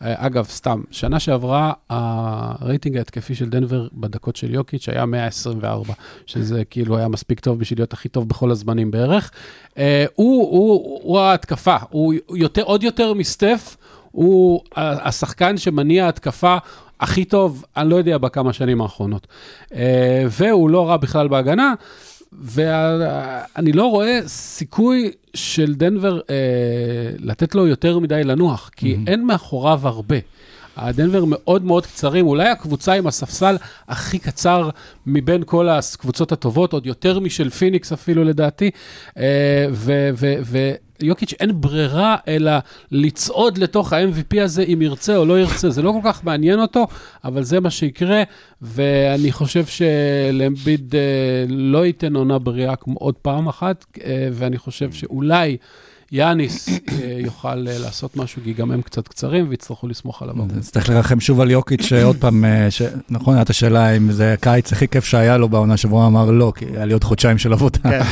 [0.00, 5.94] אגב, סתם, שנה שעברה הרייטינג ההתקפי של דנבר בדקות של יוקיץ' היה 124,
[6.26, 9.30] שזה כאילו היה מספיק טוב בשביל להיות הכי טוב בכל הזמנים בערך.
[9.74, 9.82] הוא,
[10.14, 13.76] הוא, הוא ההתקפה, הוא יותר, עוד יותר מסטף,
[14.14, 16.56] הוא השחקן שמניע התקפה
[17.00, 19.26] הכי טוב, אני לא יודע, בכמה שנים האחרונות.
[19.74, 21.74] אה, והוא לא רע בכלל בהגנה,
[22.32, 26.34] ואני לא רואה סיכוי של דנבר אה,
[27.18, 29.08] לתת לו יותר מדי לנוח, כי מהמם.
[29.08, 30.16] אין מאחוריו הרבה.
[30.76, 33.56] הדנבר מאוד מאוד קצרים, אולי הקבוצה עם הספסל
[33.88, 34.70] הכי קצר
[35.06, 38.70] מבין כל הקבוצות הטובות, עוד יותר משל פיניקס אפילו לדעתי,
[39.18, 40.10] אה, ו-
[40.44, 42.52] ו- ויוקיץ' אין ברירה אלא
[42.90, 46.86] לצעוד לתוך ה-MVP הזה אם ירצה או לא ירצה, זה לא כל כך מעניין אותו,
[47.24, 48.22] אבל זה מה שיקרה,
[48.62, 51.00] ואני חושב שלמביד אה,
[51.48, 55.56] לא ייתן עונה בריאה כמו עוד פעם אחת, אה, ואני חושב שאולי...
[56.12, 56.74] יאניס אה,
[57.18, 60.34] יוכל אה, לעשות משהו, כי גם הם קצת קצרים ויצטרכו לסמוך עליו.
[60.60, 64.72] צריך לרחם שוב על יוקיץ' שעוד פעם, אה, ש- נכון, הייתה שאלה אם זה הקיץ
[64.72, 67.78] הכי כיף שהיה לו בעונה שבוע, אמר לא, כי היה לי עוד חודשיים של עבודה.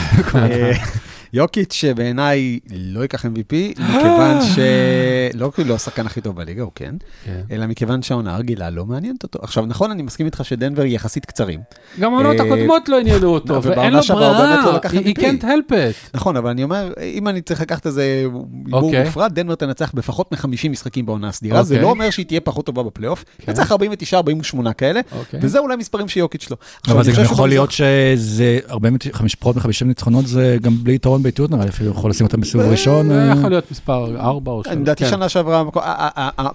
[1.34, 3.54] יוקיץ' שבעיניי לא ייקח MVP,
[3.88, 7.40] מכיוון שלא כי הוא לא השחקן הכי טוב בליגה, הוא כן, כן.
[7.50, 9.38] אלא מכיוון שהעונה הרגילה לא מעניינת אותו.
[9.42, 11.60] עכשיו, נכון, אני מסכים איתך שדנבר יחסית קצרים.
[12.00, 15.42] גם העונות אה, הקודמות לא עניינו לא, אותו, ואין לו לא ברירה, לקח he can't
[15.42, 16.10] help it.
[16.14, 19.04] נכון, אבל אני אומר, אם אני צריך לקחת איזה הימור אוקיי.
[19.04, 21.82] מופרד, דנבר תנצח בפחות מ-50 משחקים בעונה הסדירה, זה אוקיי.
[21.84, 23.52] לא אומר שהיא תהיה פחות טובה בפלייאוף, כן.
[23.52, 23.76] תנצח 49-48
[24.72, 25.40] כאלה, אוקיי.
[25.42, 26.56] וזה אולי מספרים שיוקיץ' לא.
[26.88, 31.21] אבל זה גם יכול שבמזרח- להיות שזה 45 פחות מ-50 ניצחונות, זה גם בלי יתרון
[31.22, 33.08] באיטיות נראה לי, אפילו יכול לשים אותם בסיבוב ראשון.
[33.08, 34.76] זה אה, יכול להיות מספר 4 או 3.
[34.76, 35.62] לדעתי שנה שעברה,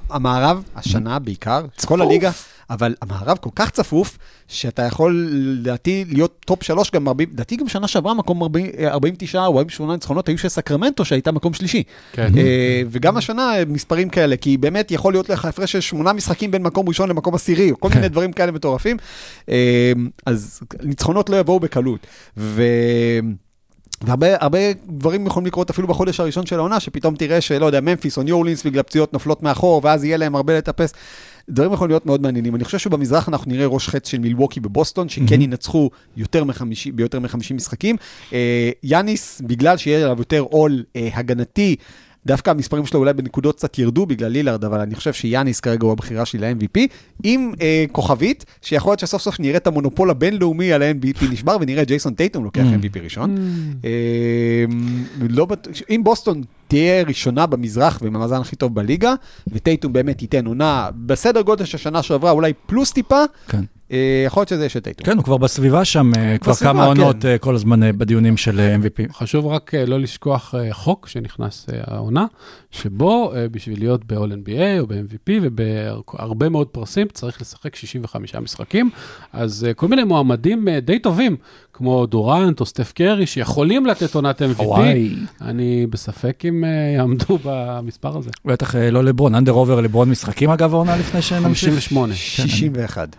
[0.10, 2.32] המערב, השנה בעיקר, כל הליגה,
[2.70, 7.68] אבל המערב כל כך צפוף, שאתה יכול, לדעתי, להיות top שלוש גם 40, לדעתי גם
[7.68, 11.84] שנה שעברה מקום 40 49 או 48 ניצחונות היו של סקרמנטו שהייתה מקום שלישי.
[12.12, 12.32] כן.
[12.38, 16.52] אה, וגם השנה אה, מספרים כאלה, כי באמת יכול להיות לך הפרש של שמונה משחקים
[16.52, 18.98] בין מקום ראשון למקום עשירי, או כל מיני דברים כאלה מטורפים.
[19.50, 19.92] אה,
[20.26, 22.08] אז ניצחונות לא יבואו בקלות.
[22.38, 22.64] ו...
[24.02, 28.18] והרבה הרבה דברים יכולים לקרות אפילו בחודש הראשון של העונה, שפתאום תראה שלא יודע, ממפיס
[28.18, 30.94] או ניו אורלינס בגלל פציעות נופלות מאחור, ואז יהיה להם הרבה לטפס.
[31.50, 32.56] דברים יכולים להיות מאוד מעניינים.
[32.56, 37.20] אני חושב שבמזרח אנחנו נראה ראש חץ של מילווקי בבוסטון, שכן ינצחו יותר מחמישי, ביותר
[37.20, 37.96] מ-50 משחקים.
[38.34, 41.76] אה, יאניס, בגלל שיהיה עליו יותר עול אה, הגנתי,
[42.28, 45.92] דווקא המספרים שלו אולי בנקודות קצת ירדו בגלל לילארד, אבל אני חושב שיאניס כרגע הוא
[45.92, 46.82] הבחירה שלי ל-MVP,
[47.24, 51.84] עם אה, כוכבית, שיכול להיות שסוף סוף נראה את המונופול הבינלאומי על ה-MVP נשבר, ונראה
[51.84, 52.86] ג'ייסון טייטום לוקח Mm.
[52.86, 53.36] MVP ראשון.
[53.86, 54.66] אה,
[55.30, 55.48] לא.
[55.90, 59.14] אם בוסטון תהיה ראשונה במזרח ועם המאזן הכי טוב בליגה,
[59.48, 63.64] וטייטום באמת ייתן עונה בסדר גודל של שנה שעברה, אולי פלוס טיפה, כן.
[63.92, 65.06] אה, יכול להיות שזה יהיה של טייטום.
[65.06, 66.88] כן, הוא כבר בסביבה שם, אה, כבר כמה כן.
[66.88, 69.14] עונות אה, כל הזמן בדיונים של MVP.
[69.14, 72.26] חשוב רק לא לשכוח חוק שנכנס העונה,
[72.72, 78.90] שבו בשביל להיות ב-all NBA או ב-MVP ובהרבה מאוד פרסים צריך לשחק 65 משחקים,
[79.34, 81.36] אז כל מיני מועמדים די טובים,
[81.78, 85.16] כמו דורנט או סטף קרי, שיכולים לתת עונת MVP, וואי.
[85.42, 88.30] אני בספק אם אה, יעמדו במספר הזה.
[88.46, 91.70] בטח אה, לא לברון, אנדר עובר לברון משחקים אגב העונה לפני שנמשיך.
[91.70, 92.16] 58.
[92.16, 93.16] 61.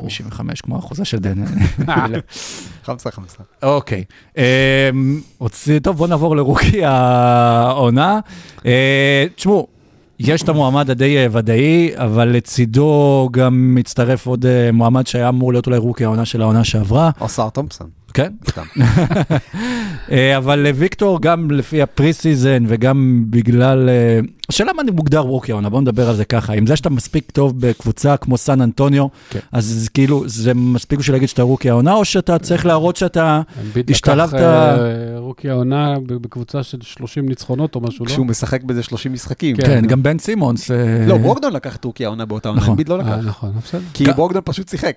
[0.00, 1.44] 55 כמו האחוזה של דן.
[2.84, 3.46] 15, 15.
[3.62, 4.04] אוקיי.
[4.36, 5.20] אמ,
[5.82, 8.20] טוב, בוא נעבור לרוקי העונה.
[8.66, 9.66] אה, תשמעו,
[10.20, 15.52] יש את המועמד הדי אה, ודאי, אבל לצידו גם מצטרף עוד אה, מועמד שהיה אמור
[15.52, 17.10] להיות אולי רוקי העונה של העונה שעברה.
[17.20, 17.86] או שר תומפסון.
[18.14, 18.32] כן.
[20.12, 23.88] אה, אבל ויקטור, גם לפי ה preseason וגם בגלל...
[24.50, 26.52] השאלה מה מוגדר רוקי העונה, בוא נדבר על זה ככה.
[26.52, 29.38] עם זה שאתה מספיק טוב בקבוצה כמו סן אנטוניו, כן.
[29.52, 33.40] אז כאילו, זה מספיק בשביל להגיד שאתה רוקי העונה, או שאתה צריך להראות שאתה...
[33.90, 34.78] השתלבת- לקח, אה,
[35.18, 38.10] רוקי העונה בקבוצה של 30 ניצחונות או משהו, לא?
[38.10, 39.56] כשהוא משחק בזה 30 משחקים.
[39.56, 39.62] כן.
[39.62, 40.70] כן, גם בן סימונס.
[40.70, 42.70] אה, לא, ברוקדון לקח את רוקי העונה באותה עונה, נכון.
[42.70, 43.08] אמביט לא לקח.
[43.08, 43.80] אה, נכון, בסדר.
[43.94, 44.94] כי ברוקדון פשוט שיחק.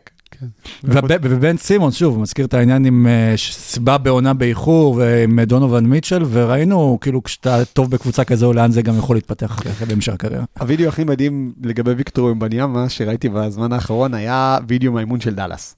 [0.83, 6.97] וב- ובן סימונס, שוב, מזכיר את העניין עם סיבה בעונה באיחור ועם דונובן מיטשל, וראינו,
[7.01, 10.45] כאילו, כשאתה טוב בקבוצה כזו, לאן זה גם יכול להתפתח כך בהמשך הקריירה.
[10.59, 15.75] הווידאו הכי מדהים לגבי ויקטור וומבניאמה שראיתי בזמן האחרון היה וידאו מהאימון של דאלאס.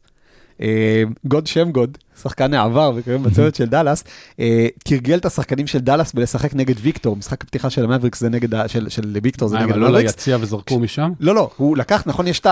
[1.25, 4.03] גוד שאמגוד, שחקן העבר וכיום בצוות של דאלאס,
[4.39, 8.67] אה, תרגל את השחקנים של דאלאס בלשחק נגד ויקטור, משחק הפתיחה של המבריקס זה נגד,
[8.67, 10.11] של, של ויקטור זה הם נגד עלו המבריקס.
[10.11, 11.11] ליציע וזרקו משם?
[11.19, 12.47] לא, לא, הוא לקח, נכון, יש את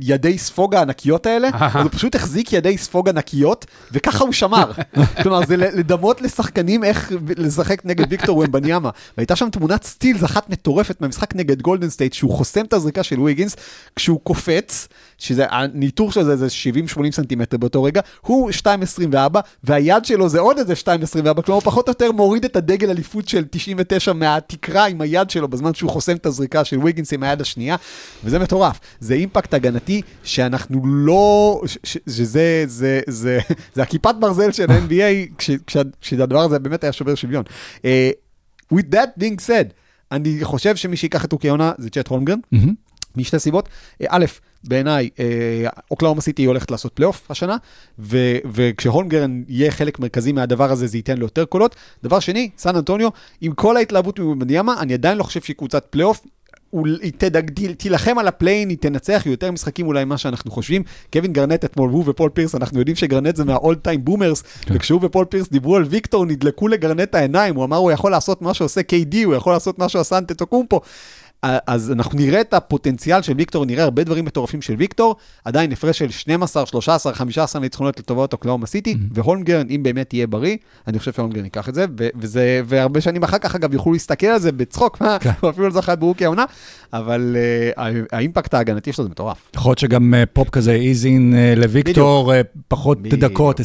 [0.00, 4.72] הידי ספוג הענקיות האלה, אז הוא פשוט החזיק ידי ספוג ענקיות, וככה הוא שמר.
[5.22, 8.90] כלומר, זה לדמות לשחקנים איך לשחק נגד ויקטור ומבניאמה.
[9.16, 13.20] והייתה שם תמונת סטילס אחת מטורפת מהמשחק נגד גולדן סטייט, שהוא חוסם את הזריקה של
[13.20, 13.56] ויגינס,
[13.96, 16.46] כשהוא קופץ, שזה, הניתור של זה זה
[16.96, 18.50] 70-80 סנטימטר באותו רגע, הוא
[18.84, 19.16] 2.24,
[19.64, 20.82] והיד שלו זה עוד איזה 2.24,
[21.42, 25.48] כלומר הוא פחות או יותר מוריד את הדגל אליפות של 99 מהתקרה עם היד שלו,
[25.48, 27.76] בזמן שהוא חוסם את הזריקה של ויגינס עם היד השנייה,
[28.24, 28.80] וזה מטורף.
[29.00, 31.60] זה אימפקט הגנתי שאנחנו לא,
[32.06, 33.38] שזה, זה, זה,
[33.74, 34.66] זה הכיפת ברזל של
[35.38, 37.44] כש- כשה- כשהדבר הזה באמת היה שובר שוויון.
[37.84, 38.10] אה,
[38.74, 39.72] with that being said,
[40.12, 42.74] אני חושב שמי שיקח את רוקי העונה זה צ'ט הולמגרן, מהמם.
[43.16, 43.68] משתי סיבות.
[44.00, 44.24] אה, א',
[44.68, 47.56] בעיניי, אה, אוקלאומה סיטי הולכת לעשות פלייאוף השנה,
[47.98, 51.76] ו- וכשהולמגרן יהיה חלק מרכזי מהדבר הזה, זה ייתן לו יותר קולות.
[52.02, 53.08] דבר שני, סן אנטוניו,
[53.40, 56.24] עם כל ההתלהבות מבניאמה, אני עדיין לא חושב שהיא קבוצת פלייאוף.
[56.84, 57.12] היא
[57.78, 60.82] תילחם על ה play-in, היא תנצח יותר משחקים אולי ממה שאנחנו חושבים.
[61.12, 65.00] קווין גארנט אתמול, הוא ופול פירס, אנחנו יודעים שגרנט זה מה old time boomers, וכשהוא
[65.02, 68.80] ופול פירס דיברו על ויקטור, נדלקו לגרנט העיניים, הוא אמר הוא יכול לעשות מה שעושה
[68.80, 70.80] KD, הוא יכול לעשות מה שעשה אנטטוקומפו.
[71.66, 75.98] אז אנחנו נראה את הפוטנציאל של ויקטור, נראה הרבה דברים מטורפים של ויקטור, עדיין הפרש
[75.98, 80.56] של 12, 13, 15 ניצחונות לטובת אוקלאומה סיטי, והולמגרן, אם באמת יהיה בריא,
[80.88, 84.26] אני חושב שהולמגרן ייקח את זה, ו- וזה, והרבה שנים אחר כך, אגב, יוכלו להסתכל
[84.26, 85.30] על זה בצחוק, מה, כן.
[85.40, 86.44] הוא אפילו לא זכה ברוקי העונה,
[86.92, 87.36] אבל
[87.76, 87.80] uh,
[88.12, 89.50] האימפקט ההגנתי שלו זה מטורף.
[89.56, 93.20] יכול להיות שגם אה, פופ כזה איזין אה, לוויקטור, אה, פחות בדיוק.
[93.32, 93.64] דקות, 20-25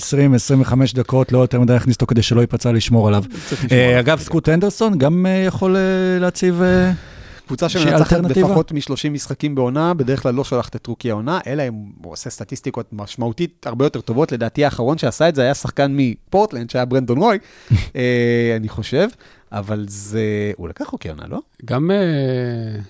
[0.93, 3.23] דקות, לא יותר מדי להכניס אותו כדי שלא ייפצע לשמור עליו.
[3.63, 3.99] לשמור עליו.
[3.99, 6.61] אגב, סקוט אנדרסון גם אה, יכול אה, להציב...
[6.61, 6.91] אה,
[7.49, 8.19] קבוצה שמנצחת?
[8.19, 12.29] בפחות מ-30 משחקים בעונה, בדרך כלל לא שולחת את רוקי העונה, אלא אם הוא עושה
[12.29, 14.31] סטטיסטיקות משמעותית הרבה יותר טובות.
[14.31, 17.37] לדעתי האחרון שעשה את זה היה שחקן מפורטלנד, שהיה ברנדון רוי,
[17.95, 19.07] אה, אני חושב,
[19.51, 20.51] אבל זה...
[20.57, 21.39] הוא לקח רוקי העונה, לא?
[21.65, 22.81] גם, אה,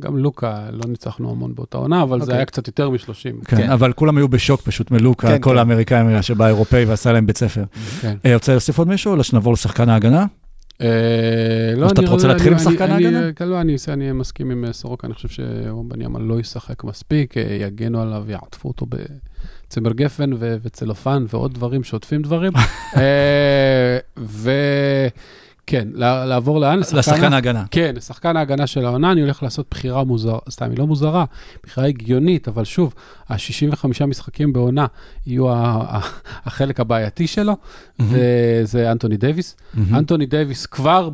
[0.00, 2.36] גם לוקה, לא ניצחנו המון באותה עונה, אבל זה אוקיי.
[2.36, 3.44] היה קצת יותר מ-30.
[3.44, 3.70] כן, כן.
[3.70, 5.58] אבל כולם היו בשוק פשוט מלוקה, כן, כל כן.
[5.58, 7.64] האמריקאים שבא אירופאי ועשה להם בית ספר.
[8.00, 8.16] כן.
[8.26, 10.26] אה, רוצה להוסיף עוד מישהו, או שנעבור לשחקן ההגנה?
[10.80, 10.86] אה,
[11.76, 13.20] לא, אני- רוצה אני- להתחיל עם שחקן ההגנה?
[13.46, 18.02] לא, אני אני מסכים עם אה, סורוקה, אני חושב שבניאמה לא ישחק מספיק, אה, יגנו
[18.02, 18.86] עליו, יעטפו אותו
[19.66, 22.52] בצמר גפן וצלופן ועוד דברים שעוטפים דברים.
[25.94, 26.78] לע- לעבור לאן?
[26.78, 27.64] לשחקן ההגנה.
[27.70, 31.24] כן, לשחקן ההגנה של העונה, אני הולך לעשות בחירה מוזרה, סתם, היא לא מוזרה,
[31.66, 32.94] בחירה הגיונית, אבל שוב,
[33.28, 34.86] ה-65 משחקים בעונה
[35.26, 35.46] יהיו
[36.44, 37.52] החלק הבעייתי שלו,
[38.00, 39.56] וזה אנטוני דייוויס.
[39.92, 41.10] אנטוני דייוויס כבר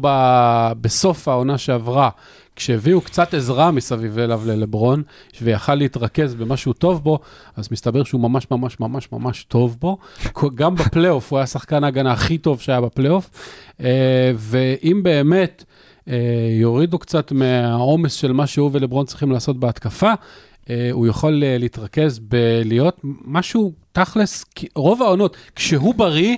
[0.80, 2.10] בסוף העונה שעברה,
[2.56, 5.02] כשהביאו קצת עזרה מסביב אליו ללברון,
[5.42, 7.18] ויכל להתרכז במה שהוא טוב בו,
[7.56, 9.98] אז מסתבר שהוא ממש ממש ממש ממש טוב בו.
[10.54, 13.30] גם בפלייאוף הוא היה שחקן ההגנה הכי טוב שהיה בפלייאוף,
[13.80, 15.64] אה, ואם באמת
[16.08, 16.16] אה,
[16.60, 20.12] יורידו קצת מהעומס של מה שהוא ולברון צריכים לעשות בהתקפה,
[20.70, 26.36] אה, הוא יכול להתרכז בלהיות משהו תכלס, רוב העונות, כשהוא בריא,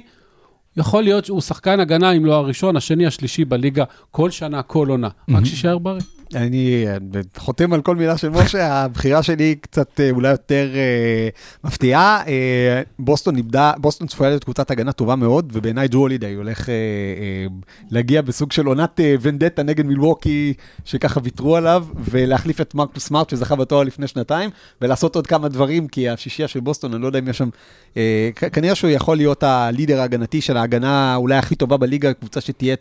[0.76, 5.08] יכול להיות שהוא שחקן הגנה, אם לא הראשון, השני, השלישי בליגה, כל שנה, כל עונה.
[5.30, 6.00] רק שישאר בריא.
[6.34, 6.96] אני אה,
[7.36, 11.28] חותם על כל מילה של משה, הבחירה שלי היא קצת אה, אולי יותר אה,
[11.64, 12.22] מפתיעה.
[12.26, 16.74] אה, בוסטון איבדה, בוסטון צפויה להיות קבוצת הגנה טובה מאוד, ובעיניי ג'ו הולידי הולך אה,
[16.74, 17.46] אה,
[17.90, 23.30] להגיע בסוג של עונת אה, ונדטה נגד מילווקי, שככה ויתרו עליו, ולהחליף את מרקוס סמארט
[23.30, 27.18] שזכה בתואר לפני שנתיים, ולעשות עוד כמה דברים, כי השישייה של בוסטון, אני לא יודע
[27.18, 27.48] אם יש שם,
[27.96, 32.76] אה, כנראה שהוא יכול להיות הלידר ההגנתי של ההגנה אולי הכי טובה בליגה, קבוצה שתהיה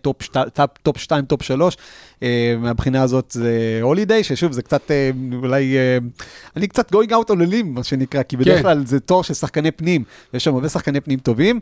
[0.83, 1.77] top 2, top 3.
[2.25, 5.97] אה, מהבחינה הזאת זה הולידיי, ששוב, זה קצת אה, אולי, אה,
[6.55, 8.61] אני קצת going out on a limb, מה שנקרא, כי בדרך כן.
[8.63, 11.59] כלל זה תור של שחקני פנים, ויש שם הרבה שחקני פנים טובים.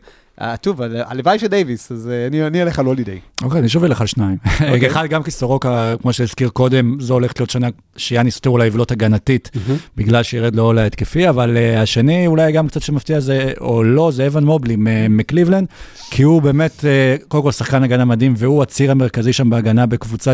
[0.60, 2.10] טוב, הל- הלוואי שדייוויס, אז
[2.46, 3.20] אני אלך על הולידיי.
[3.42, 4.36] אוקיי, אני שוב אלך על שניים.
[4.44, 4.86] אוקיי.
[4.90, 8.92] אחד, גם כי סורוקה, כמו שהזכיר קודם, זו הולכת להיות שנה שיאניס יותר אולי יבלוט
[8.92, 9.50] הגנתית,
[9.96, 14.26] בגלל שירד לו עול ההתקפי, אבל השני אולי גם קצת שמפתיע זה, או לא, זה
[14.26, 14.76] אוון מובלי
[15.10, 15.66] מקליבלנד,
[16.10, 16.84] כי הוא באמת,
[17.28, 20.32] קודם כל שחקן הגנה מדהים, והוא הציר המרכזי שם בהגנה בקבוצה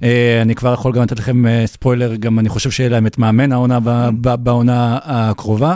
[0.00, 3.52] שאני כבר יכול גם לתת לכם uh, ספוילר, גם אני חושב שיהיה להם את מאמן
[3.52, 5.74] העונה ב- ב- בעונה הקרובה,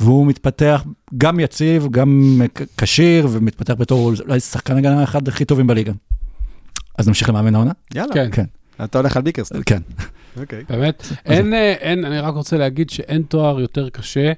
[0.00, 0.84] והוא מתפתח
[1.18, 2.40] גם יציב, גם
[2.76, 5.92] כשיר, ומתפתח בתור אולי שחקן הגנה אחד הכי טובים בליגה.
[6.98, 7.72] אז נמשיך למאמן העונה?
[7.94, 8.28] יאללה, כן.
[8.32, 8.44] כן,
[8.84, 9.62] אתה הולך על ביקרסטון.
[9.66, 9.80] כן.
[10.40, 10.64] אוקיי.
[10.68, 14.32] באמת, אין, אה, אין, אני רק רוצה להגיד שאין תואר יותר קשה.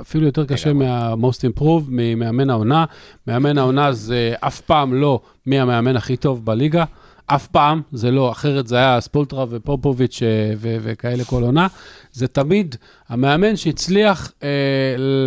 [0.00, 2.84] אפילו יותר קשה מה-most improved, ממאמן העונה.
[3.26, 6.84] מאמן העונה זה אף פעם לא מי המאמן הכי טוב בליגה,
[7.26, 11.66] אף פעם, זה לא, אחרת זה היה ספולטרה ופופוביץ' אה, ו- וכאלה כל עונה.
[12.12, 12.76] זה תמיד
[13.08, 14.48] המאמן שהצליח אה,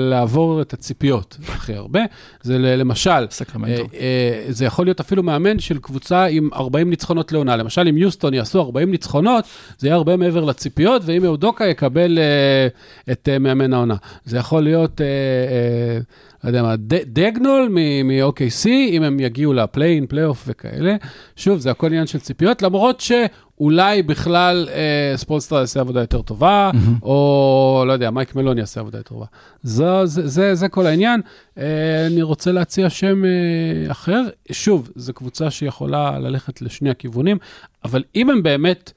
[0.09, 1.99] לעבור את הציפיות הכי הרבה.
[2.41, 3.81] זה למשל, סקרמנטו.
[3.81, 7.55] אה, אה, זה יכול להיות אפילו מאמן של קבוצה עם 40 ניצחונות לעונה.
[7.55, 9.45] למשל, אם יוסטון יעשו 40 ניצחונות,
[9.77, 12.67] זה יהיה הרבה מעבר לציפיות, ואם יודוקה יקבל אה,
[13.13, 13.95] את אה, מאמן העונה.
[14.25, 15.99] זה יכול להיות, אה, אה,
[16.43, 16.75] לא יודע מה,
[17.05, 20.95] דיינולט מ-OKC, אם הם יגיעו ל play-in, פלייאוף וכאלה.
[21.35, 26.71] שוב, זה הכל עניין של ציפיות, למרות שאולי בכלל אה, ספולסטרה יעשה עבודה יותר טובה,
[27.03, 29.25] או לא יודע, מייק מלון יעשה עבודה יותר טובה.
[29.63, 31.21] זו, זה, זה, זה כל העניין.
[31.57, 34.21] אה, אני רוצה להציע שם אה, אחר.
[34.51, 37.37] שוב, זו קבוצה שיכולה ללכת לשני הכיוונים,
[37.85, 38.91] אבל אם הם באמת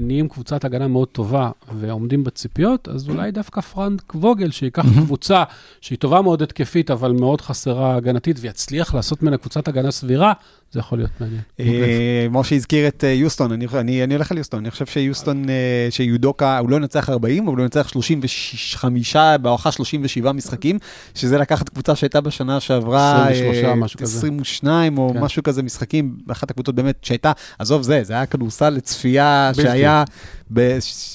[0.00, 5.44] נהיים קבוצת הגנה מאוד טובה ועומדים בציפיות, אז אולי דווקא פרנק ווגל, שייקח קבוצה
[5.80, 10.32] שהיא טובה מאוד התקפית, אבל מאוד חסרה הגנתית, ויצליח לעשות ממנה קבוצת הגנה סבירה,
[10.74, 11.40] זה יכול להיות מעניין.
[11.60, 15.48] אה, משה הזכיר את אה, יוסטון, אני, אני, אני הולך על יוסטון, אני חושב שיוסטון,
[15.48, 20.78] אה, שיודוקה, הוא לא ינצח 40, אבל הוא ינצח 35, בהערכה 37 משחקים,
[21.14, 23.28] שזה לקחת קבוצה שהייתה בשנה שעברה...
[23.28, 24.18] 23, אה, משהו כזה.
[24.18, 25.20] 22 או כן.
[25.20, 29.82] משהו כזה משחקים, באחת הקבוצות באמת שהייתה, עזוב זה, זה היה כדורסל לצפייה בלתי.
[29.82, 30.43] שהיה, ב,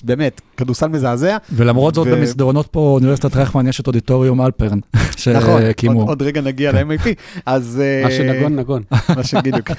[0.04, 1.38] באמת, כדורסל מזעזע.
[1.52, 6.00] ולמרות זאת, ו- במסדרונות פה, אוניברסיטת רייכמן, יש את אודיטוריום אלפרן, נכון, שהקימו.
[6.00, 7.08] עוד, עוד רגע נגיע ל-MIP,
[7.46, 7.82] אז...
[7.84, 8.84] אה, מה שנגון, נגון.
[9.18, 9.72] מה שבדיוק.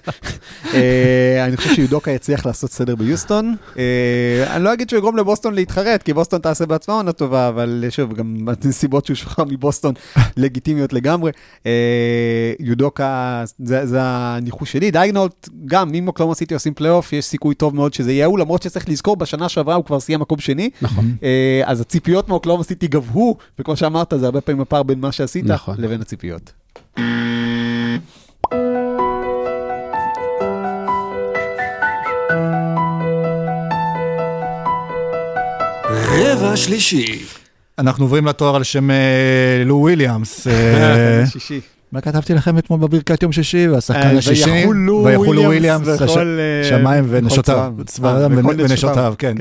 [0.75, 3.57] אה, אני חושב שיודוקה יצליח לעשות סדר ביוסטון.
[3.79, 7.81] אה, אני לא אגיד שהוא יגרום לבוסטון להתחרט, כי בוסטון תעשה בעצמה עונה טובה, אבל
[7.85, 9.95] אה, שוב, גם הנסיבות שהוא שוחרר מבוסטון
[10.37, 11.31] לגיטימיות לגמרי.
[11.67, 11.73] אה,
[12.61, 14.91] יודוקה, זה זה הניחוש שלי.
[14.91, 18.63] דיינולט, גם אם אוקלאומה סיטי עושים פלייאוף, יש סיכוי טוב מאוד שזה יהיה הוא, למרות
[18.63, 20.71] שצריך לזכור, בשנה שעברה הוא כבר סיים מקום שני.
[20.83, 21.15] נכון.
[21.23, 25.45] אה, אז הציפיות מאוקלאומה סיטי גבהו, וכמו שאמרת, זה הרבה פעמים הפער בין מה שעשית
[25.45, 25.75] נכון.
[25.79, 26.53] לבין הציפיות.
[36.21, 37.23] רבע שלישי.
[37.79, 40.47] אנחנו עוברים לתואר על שם אה, לו וויליאמס.
[40.47, 41.61] אה, שישי.
[41.93, 44.51] מה כתבתי לכם אתמול בברכת יום שישי, והשחקן אה, השישי,
[45.05, 46.25] ויכולו וויליאמס הש- אה,
[46.69, 47.73] שמיים ונשותיו,
[48.05, 49.35] אה, ונ- ונשותיו, כן.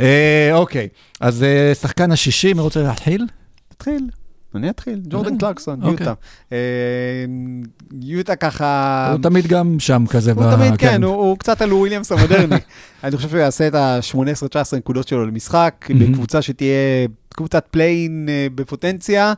[0.00, 0.88] אה, אוקיי,
[1.20, 3.26] אז אה, שחקן השישי, מי רוצה להתחיל?
[3.68, 4.08] תתחיל.
[4.54, 5.90] אני אתחיל, ג'ורדן אה, קלרקסון, אוקיי.
[6.06, 6.12] יוטה.
[6.52, 6.58] אה,
[8.02, 9.08] יוטה ככה...
[9.12, 10.32] הוא תמיד גם שם כזה.
[10.32, 12.56] הוא תמיד, כן, הוא קצת הלו וויליאמס המודרני.
[13.04, 15.88] אני חושב שהוא יעשה את ה-18-19 נקודות שלו למשחק.
[16.00, 17.06] בקבוצה שתהיה
[17.38, 19.32] קבוצת play-in אה, בפוטנציה.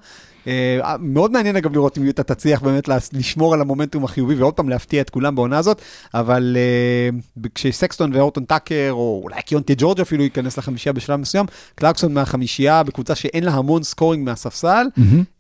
[0.47, 4.69] אה, מאוד מעניין אגב לראות אם יוטה תצליח באמת לשמור על המומנטום החיובי ועוד פעם
[4.69, 5.83] להפתיע את כולם בעונה הזאת,
[6.15, 12.15] אבל אה, כשסקסטון והורטון טאקר, או אולי קיונטי ג'ורג' אפילו ייכנס לחמישייה בשלב מסוים, קלרקסון
[12.15, 14.87] מהחמישייה בקבוצה שאין לה המון scoring מהספסל.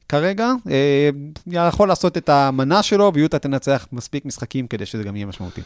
[0.08, 1.10] כרגע, אה,
[1.46, 5.60] יכול לעשות את המנה שלו, ויוטה תנצח מספיק משחקים כדי שזה גם יהיה משמעותי.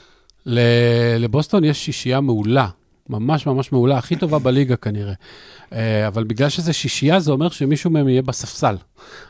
[1.19, 2.69] לבוסטון יש שישייה מעולה,
[3.09, 5.13] ממש ממש מעולה, הכי טובה בליגה כנראה.
[5.73, 8.77] אה, אבל בגלל שזה שישייה, זה אומר שמישהו מהם יהיה בספסל.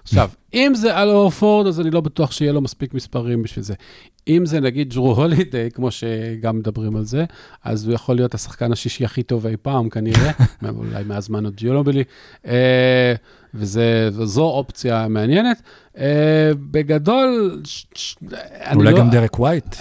[0.02, 3.74] עכשיו, אם זה על אורפורד, אז אני לא בטוח שיהיה לו מספיק מספרים בשביל זה.
[4.28, 7.24] אם זה נגיד ג'רו הולידיי, כמו שגם מדברים על זה,
[7.64, 10.30] אז הוא יכול להיות השחקן השישי הכי טוב אי פעם כנראה,
[10.78, 12.04] אולי מהזמן עוד ג'יונובילי,
[12.46, 13.14] אה,
[13.54, 15.62] וזו אופציה מעניינת.
[15.99, 17.61] אה, בגדול,
[18.74, 19.76] אולי לא- גם דרק ווייט.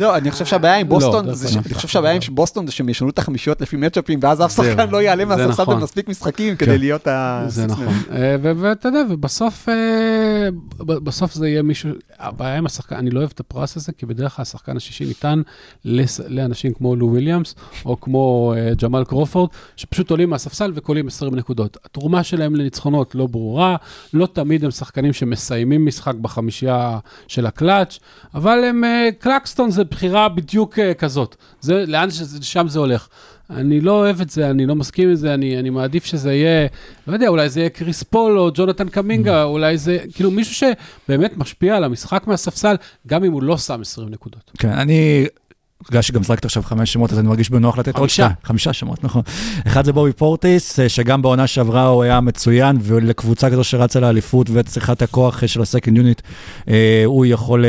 [0.00, 1.32] לא, אני חושב שהבעיה עם לא, בוסטון, לא.
[1.66, 4.90] אני חושב שהבעיה עם בוסטון זה שהם ישנו את החמישיות לפי מצ'אפים, ואז אף שחקן
[4.90, 5.80] לא יעלה מהספסל נכון.
[5.80, 6.66] במספיק משחקים כן.
[6.66, 7.44] כדי להיות ה...
[7.48, 7.86] זה נכון.
[8.12, 10.48] אה, ואתה יודע, ובסוף אה,
[10.78, 14.36] בסוף זה יהיה מישהו, הבעיה עם השחקן, אני לא אוהב את הפרס הזה, כי בדרך
[14.36, 15.42] כלל השחקן השישי ניתן
[16.28, 21.76] לאנשים כמו לו וויליאמס, או כמו ג'מאל קרופורד, שפשוט עולים מהספסל וקולעים 20 נקודות.
[21.84, 23.76] התרומה שלהם לניצחונות לא ברורה,
[24.14, 27.98] לא תמיד הם שחקנים שמסיימים משחק בחמישייה של הקלאץ',
[28.34, 31.36] אבל הם, אה, קלקסטון זה בחירה בדיוק אה, כזאת.
[31.60, 33.08] זה, לאן שזה, שם זה הולך.
[33.50, 36.66] אני לא אוהב את זה, אני לא מסכים עם זה, אני, אני מעדיף שזה יהיה,
[37.06, 41.36] לא יודע, אולי זה יהיה קריס פול או ג'ונתן קמינגה, אולי זה, כאילו מישהו שבאמת
[41.36, 42.74] משפיע על המשחק מהספסל,
[43.06, 44.50] גם אם הוא לא שם 20 נקודות.
[44.58, 45.26] כן, אני,
[45.88, 48.10] בגלל שגם זרקת עכשיו חמש שמות, אז אני מרגיש בנוח לתת עוד.
[48.10, 48.30] שתיים.
[48.44, 49.22] חמישה שמות, נכון.
[49.66, 54.50] אחד זה בובי פורטיס, אה, שגם בעונה שעברה הוא היה מצוין, ולקבוצה כזו שרצה לאליפות
[54.52, 56.22] וצריכה את הכוח אה, של ה second unit,
[56.68, 57.64] אה, הוא יכול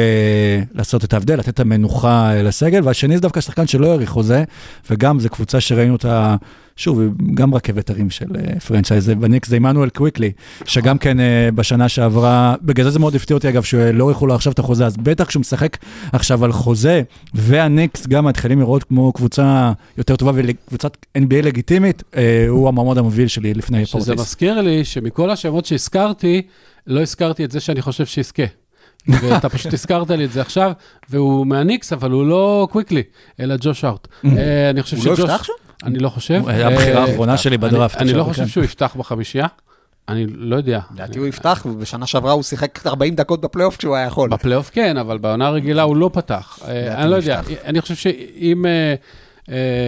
[0.74, 2.82] לעשות את ההבדל, לתת את המנוחה לסגל.
[2.84, 4.44] והשני זה דווקא שחקן שלא האריך חוזה,
[4.90, 6.36] וגם זו קבוצה שראינו אותה...
[6.76, 7.02] שוב,
[7.34, 10.32] גם רכבת הרים של אה, franchise, בניקס זה עמנואל קוויקלי,
[10.66, 14.36] שגם כן אה, בשנה שעברה, בגלל זה זה מאוד הפתיע אותי אגב, שלא האריכו לו
[14.36, 15.78] עכשיו את החוזה, אז בטח כשהוא משחק
[16.14, 17.02] עכשיו על חוזה,
[17.34, 23.28] והניקס גם מתחילים לראות כמו קבוצה יותר טובה וקבוצת NBA לגיטימית, אה, הוא המעמוד המוביל
[23.28, 24.22] שלי לפני שזה פורטיס.
[24.22, 26.42] מזכיר לי שמכל השמות שהזכרתי,
[26.88, 28.61] לא הזכרתי את זה שאני חושב שיזכה.
[29.08, 30.72] ואתה פשוט הזכרת לי את זה עכשיו,
[31.10, 33.04] והוא מהניקס, אבל הוא לא קוויקלי,
[33.40, 34.08] אלא ג'וש אאוט.
[34.26, 35.30] אה, אני חושב הוא לא שג'וש...
[35.30, 35.54] יפתח שם?
[35.84, 36.40] אני לא חושב.
[36.42, 38.48] הוא היה הבחירה אה, האחרונה שלי אני- בדראפט אני לא חושב כן.
[38.48, 39.48] שהוא יפתח בחמישייה.
[40.10, 40.80] אני לא יודע.
[40.94, 44.30] לדעתי הוא יפתח, ובשנה שעברה הוא שיחק 40 דקות בפלייאוף כשהוא היה יכול.
[44.30, 46.60] בפלייאוף כן, אבל בעונה הרגילה הוא לא פתח.
[46.68, 47.42] אה, אני לא יודע.
[47.66, 48.66] אני חושב שאם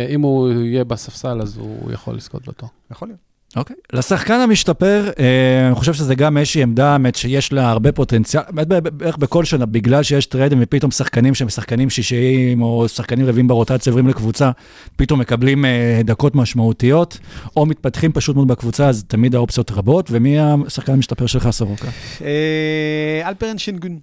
[0.10, 2.70] אם הוא יהיה בספסל, אז הוא יכול לזכות בתור.
[2.92, 3.33] יכול להיות.
[3.56, 3.76] אוקיי.
[3.94, 8.68] לשחקן המשתפר, אה, אני חושב שזה גם איזושהי עמדה, האמת שיש לה הרבה פוטנציאל, באמת
[8.68, 13.92] בערך בכל שנה, בגלל שיש טריידים ופתאום שחקנים שהם שחקנים שישיים, או שחקנים רביעים ברוטציה
[13.92, 14.52] עוברים לקבוצה,
[14.96, 17.20] פתאום מקבלים אה, דקות משמעותיות,
[17.58, 20.08] או מתפתחים פשוט מאוד בקבוצה, אז תמיד האופציות רבות.
[20.12, 21.88] ומי השחקן המשתפר שלך, סורוקה?
[22.22, 24.00] אה, אלפרן שינגון.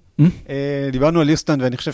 [0.92, 1.92] דיברנו על יוסטון, ואני חושב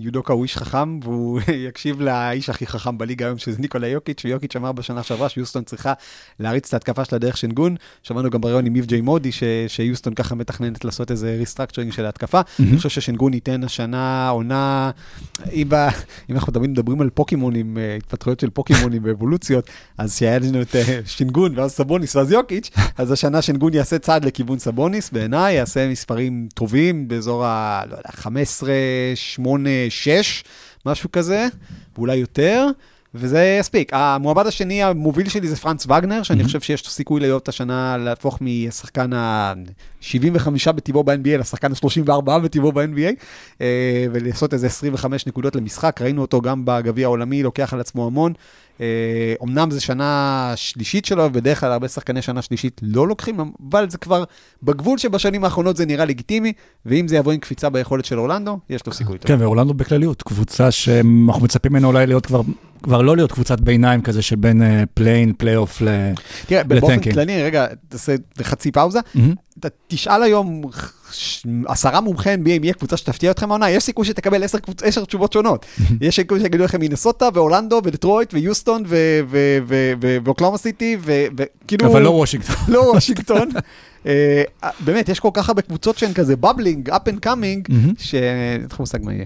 [0.00, 4.56] שיודוקה הוא איש חכם, והוא יקשיב לאיש הכי חכם בליגה היום, שזה ניקולה יוקיץ', ויוקיץ'
[4.56, 5.92] אמר בשנה שעברה שיוסטון צריכה
[6.40, 7.76] להריץ את ההתקפה שלה דרך שינגון.
[8.02, 12.04] שמענו גם בריאיון עם איי ג'יי מודי, ש- שיוסטון ככה מתכננת לעשות איזה restructuring של
[12.06, 12.40] ההתקפה.
[12.60, 14.90] אני חושב ששינגון ייתן השנה עונה,
[15.52, 15.68] אם,
[16.30, 20.76] אם אנחנו תמיד מדברים על פוקימונים, אה, התפתחויות של פוקימונים ואבולוציות, אז שהיה לנו את
[20.76, 25.88] אה, שינגון ואז סבוניס ואז יוקיץ', אז השנה שינגון יעשה צעד לכיוון סבוניס, בעיניי יעשה
[25.88, 27.82] מספרים טובים באזור ה...
[27.90, 28.72] לא יודע, 15,
[29.14, 30.44] 8, 6,
[30.86, 31.46] משהו כזה,
[31.94, 32.66] ואולי יותר.
[33.14, 33.92] וזה יספיק.
[33.92, 39.12] המועמד השני המוביל שלי זה פרנץ וגנר, שאני חושב שיש סיכוי להיות השנה להפוך משחקן
[39.12, 43.14] ה-75 בטבעו ב-NBA לשחקן ה-34 בטבעו ב-NBA,
[43.60, 46.02] אה, ולעשות איזה 25 נקודות למשחק.
[46.02, 48.32] ראינו אותו גם בגביע העולמי, לוקח על עצמו המון.
[48.80, 53.40] אה, אמנם זו שנה שלישית שלו, ובדרך כלל הרבה שחקני שנה שלישית לא לוקחים,
[53.70, 54.24] אבל זה כבר
[54.62, 56.52] בגבול שבשנים האחרונות זה נראה לגיטימי,
[56.86, 59.28] ואם זה יבוא עם קפיצה ביכולת של אורלנדו, יש לו סיכוי טוב.
[59.28, 62.40] כן, ואורלנדו בכלליות, קבוצה שאנחנו מצפים ממנו אולי להיות כבר,
[62.84, 64.62] כבר לא להיות קבוצת ביניים כזה שבין
[64.94, 65.88] פליי אין, פלייאוף ל...
[66.46, 67.00] תראה, באופן.
[67.00, 69.00] כללי, רגע, תעשה חצי פאוזה.
[69.60, 70.62] אתה תשאל היום
[71.66, 74.82] עשרה מומחי NBA אם יהיה קבוצה שתפתיע אתכם העונה, יש סיכוי שתקבל עשר, קבוצ...
[74.82, 75.66] עשר תשובות שונות.
[76.00, 78.82] יש סיכוי שיגידו לכם מינסוטה ואורלנדו ודטרויט ויוסטון
[80.24, 81.92] ואוקלהומה סיטי וכאילו...
[81.92, 82.54] אבל לא וושינגטון.
[82.74, 83.48] לא וושינגטון.
[84.06, 84.42] אה,
[84.80, 87.72] באמת, יש כל כך הרבה קבוצות שהן כזה bubbling, up and coming.
[87.98, 89.24] שאין לך מושג מה יהיה.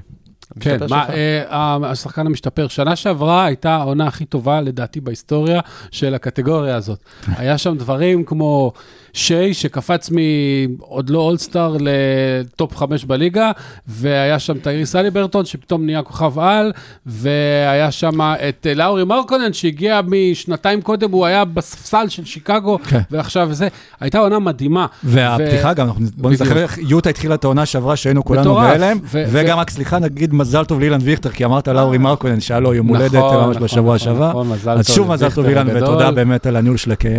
[0.61, 1.17] כן, מה, שלך?
[1.51, 6.99] אה, השחקן המשתפר, שנה שעברה הייתה העונה הכי טובה לדעתי בהיסטוריה של הקטגוריה הזאת.
[7.37, 8.73] היה שם דברים כמו
[9.13, 13.51] שי שקפץ מעוד לא אולסטאר לטופ חמש בליגה,
[13.89, 16.73] והיה שם טייריס הליברטון שפתאום נהיה כוכב על,
[17.07, 23.01] והיה שם את אה, לאורי מרקונן שהגיע משנתיים קודם, הוא היה בספסל של שיקגו, כן.
[23.11, 23.69] ועכשיו זה,
[24.01, 24.87] הייתה עונה מדהימה.
[25.05, 26.31] והפתיחה גם, אנחנו- בוא.
[26.31, 28.55] נזכר איך יוטה התחילה את העונה שעברה שהיינו כולנו.
[28.55, 32.61] בהלם, ו- וגם רק סליחה נגיד מזל טוב לאילן ויכטר, כי אמרת לאורי מרקונן שהיה
[32.61, 34.29] לו יום נכון, הולדת ממש נכון, בשבוע נכון, שעבר.
[34.29, 35.67] נכון, מזל אז שוב מזל טוב אילן.
[35.77, 36.77] ותודה באמת על הניהול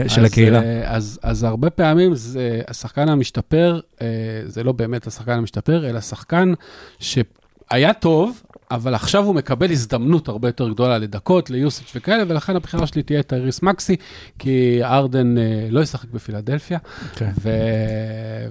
[0.08, 0.62] של הקהילה.
[0.62, 4.08] אה, אז הרבה פעמים זה, השחקן המשתפר, אה,
[4.46, 6.54] זה לא באמת השחקן המשתפר, אלא שחקן
[7.00, 12.88] שהיה טוב, אבל עכשיו הוא מקבל הזדמנות הרבה יותר גדולה לדקות, minutes וכאלה, ולכן הבחירה
[12.88, 13.96] שלי תהיה טייריס מקסי,
[14.40, 16.78] כי הארדן אה, לא ישחק בפילדלפיה,
[17.16, 17.32] כן.
[17.42, 17.50] ו...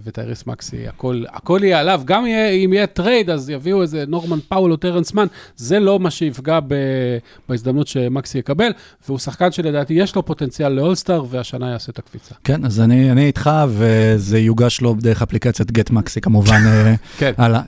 [0.05, 4.39] וטייריס מקסי, הכל, הכל יהיה עליו, גם יהיה, אם יהיה טרייד, אז יביאו איזה נורמן
[4.49, 6.75] פאול או טרנס מן, זה לא מה שיפגע ב...
[7.49, 8.71] בהזדמנות שמקסי יקבל,
[9.07, 12.35] והוא שחקן שלדעתי יש לו פוטנציאל לאולסטאר, והשנה יעשה את הקפיצה.
[12.45, 16.61] כן, אז אני אני איתך, וזה יוגש לו דרך אפליקציית גט מקסי כמובן.
[16.67, 17.33] אה, כן.
[17.37, 17.61] הלאה.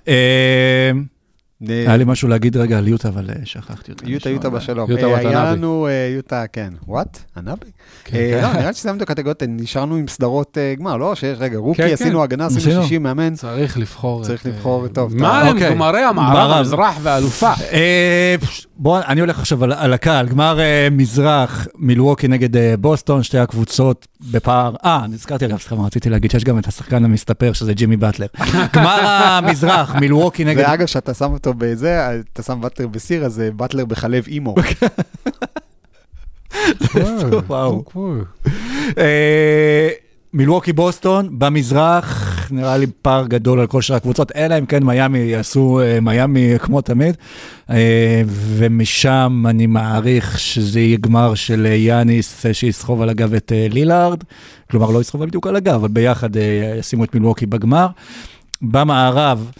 [1.69, 4.11] היה לי משהו להגיד רגע על יוטה, אבל אה, שכחתי אותה.
[4.11, 4.91] יוטה, יוטה בשלום.
[4.91, 5.37] יוטה אה, וואטנאבי.
[5.37, 6.73] היה לנו אה, יוטה, כן.
[6.87, 7.19] וואט?
[7.37, 7.67] ענבי?
[8.05, 8.43] כן, אה, כן.
[8.43, 11.15] לא, נראה לי שסיימנו את הקטגוריות, נשארנו עם סדרות גמר, לא?
[11.15, 11.93] שיש, רגע, רוקי, כן.
[11.93, 12.83] עשינו הגנה, עשינו עשינו.
[12.83, 13.35] 60 מאמן.
[13.35, 15.41] צריך לבחור צריך לבחור, טוב, מה.
[15.41, 15.71] הם אוקיי.
[15.71, 16.57] גמרי המערב, מערב.
[16.57, 17.53] המזרח והאלופה?
[18.83, 23.39] בוא, אני הולך עכשיו על, על הקהל, גמר אה, מזרח, מילווקי נגד אה, בוסטון, שתי
[23.39, 27.97] הקבוצות בפער, אה, נזכרתי אגב, סליחה, רציתי להגיד שיש גם את השחקן המסתפר, שזה ג'ימי
[27.97, 28.26] באטלר.
[28.74, 30.64] גמר המזרח, מילווקי נגד...
[30.68, 34.55] ואגב, שאתה שם אותו בזה, אתה שם באטלר בסיר, אז אה, באטלר בחלב אימו.
[37.49, 37.85] וואו.
[40.35, 44.83] אה, מילווקי בוסטון, במזרח, נראה לי פער גדול על כל שאר הקבוצות, אלא אם כן
[44.85, 47.16] מיאמי יעשו אה, מיאמי כמו תמיד,
[47.70, 53.53] אה, ומשם אני מעריך שזה יהיה גמר של אה, יאניס אה, שיסחוב על הגב את
[53.53, 54.24] אה, לילארד,
[54.70, 57.87] כלומר לא יסחוב בדיוק על הגב, אבל ביחד אה, ישימו את מילווקי בגמר.
[58.62, 59.51] במערב,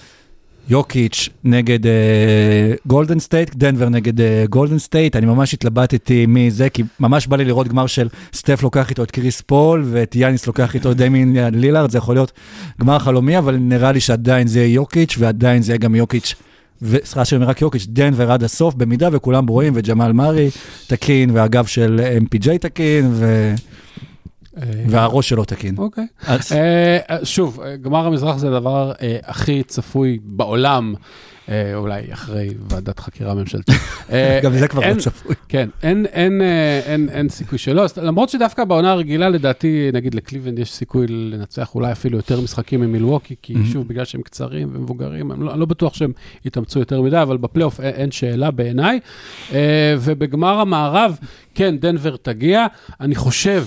[0.69, 6.69] יוקיץ' נגד אה, גולדן סטייט, דנבר נגד אה, גולדן סטייט, אני ממש התלבטתי מי זה,
[6.69, 10.47] כי ממש בא לי לראות גמר של סטף לוקח איתו את קריס פול, ואת יאניס
[10.47, 12.33] לוקח איתו את דיימין לילארד, זה יכול להיות
[12.81, 16.35] גמר חלומי, אבל נראה לי שעדיין זה יהיה יוקיץ', ועדיין זה יהיה גם יוקיץ',
[16.83, 20.51] וסליחה שאני אומר רק יוקיץ', דנבר עד הסוף, במידה וכולם בריאים, וג'מאל מארי
[20.87, 23.55] תקין, והגב של MPJ תקין, ו...
[24.63, 25.75] אה, והראש שלו תקין.
[25.79, 26.07] אוקיי.
[26.27, 28.93] אז- אה, אה, שוב, גמר המזרח זה הדבר
[29.23, 30.95] הכי צפוי בעולם,
[31.75, 33.75] אולי אחרי ועדת חקירה ממשלתית.
[34.45, 35.35] גם זה כבר לא צפוי.
[35.49, 41.93] כן, אין, סיכוי שלא, למרות שדווקא בעונה הרגילה, לדעתי, נגיד לקליבנד יש סיכוי לנצח אולי
[41.93, 43.55] אפילו יותר משחקים ממילווקי, כי.
[43.73, 46.13] שוב, בגלל שהם קצרים ומבוגרים, אני לא, אני לא בטוח שהם
[46.45, 49.01] יתאמצו יותר מדי, אבל בפלייאוף אין, שאלה בעיניי.
[50.01, 51.19] ובגמר המערב,
[51.55, 52.67] כן, דנבר תגיע,
[53.01, 53.65] אני חושב,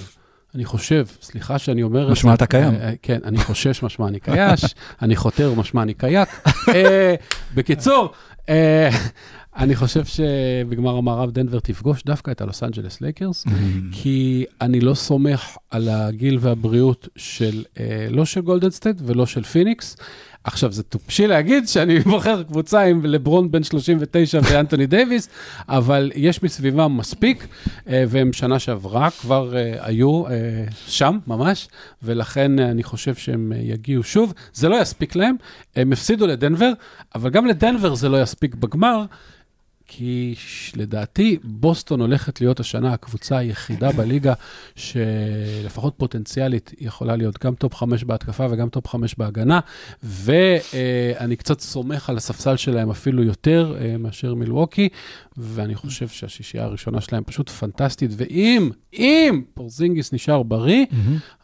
[0.55, 2.11] אני חושב, סליחה שאני אומר את זה.
[2.11, 2.73] משמע אתה קיים.
[2.73, 6.29] אה, אה, כן, אני חושש משמע אני קשיש, אני חותר משמע אני קיאק.
[6.67, 7.15] אה,
[7.55, 8.11] בקיצור,
[9.55, 13.45] אני חושב שבגמר המערב דנבר תפגוש דווקא את הלוס אנג'לס לייקרס,
[13.91, 17.63] כי אני לא סומך על הגיל והבריאות של,
[18.09, 19.97] לא של גולדן סטייט ולא של פיניקס.
[20.43, 25.29] עכשיו, זה טיפשי להגיד שאני בוחר קבוצה עם לברון בן 39 ואנטוני דייוויס,
[25.69, 27.47] אבל יש מסביבם מספיק,
[27.87, 30.31] אה, והם שנה שעברה כבר אה, היו אה,
[30.87, 31.67] שם ממש,
[32.03, 34.33] ולכן אני חושב שהם יגיעו שוב.
[34.53, 35.35] זה לא יספיק להם,
[35.75, 36.71] הם הפסידו לדנבר,
[37.15, 39.05] אבל גם לדנבר זה לא יספיק בגמר.
[39.87, 40.35] כי
[40.75, 44.33] לדעתי בוסטון הולכת להיות השנה הקבוצה היחידה בליגה
[44.75, 49.59] שלפחות פוטנציאלית יכולה להיות גם טופ 5 בהתקפה וגם טופ 5 בהגנה,
[50.03, 54.89] ואני קצת סומך על הספסל שלהם אפילו יותר אה, מאשר מילווקי,
[55.37, 60.85] ואני חושב שהשישייה הראשונה שלהם פשוט פנטסטית, ואם, אם פורזינגיס נשאר בריא,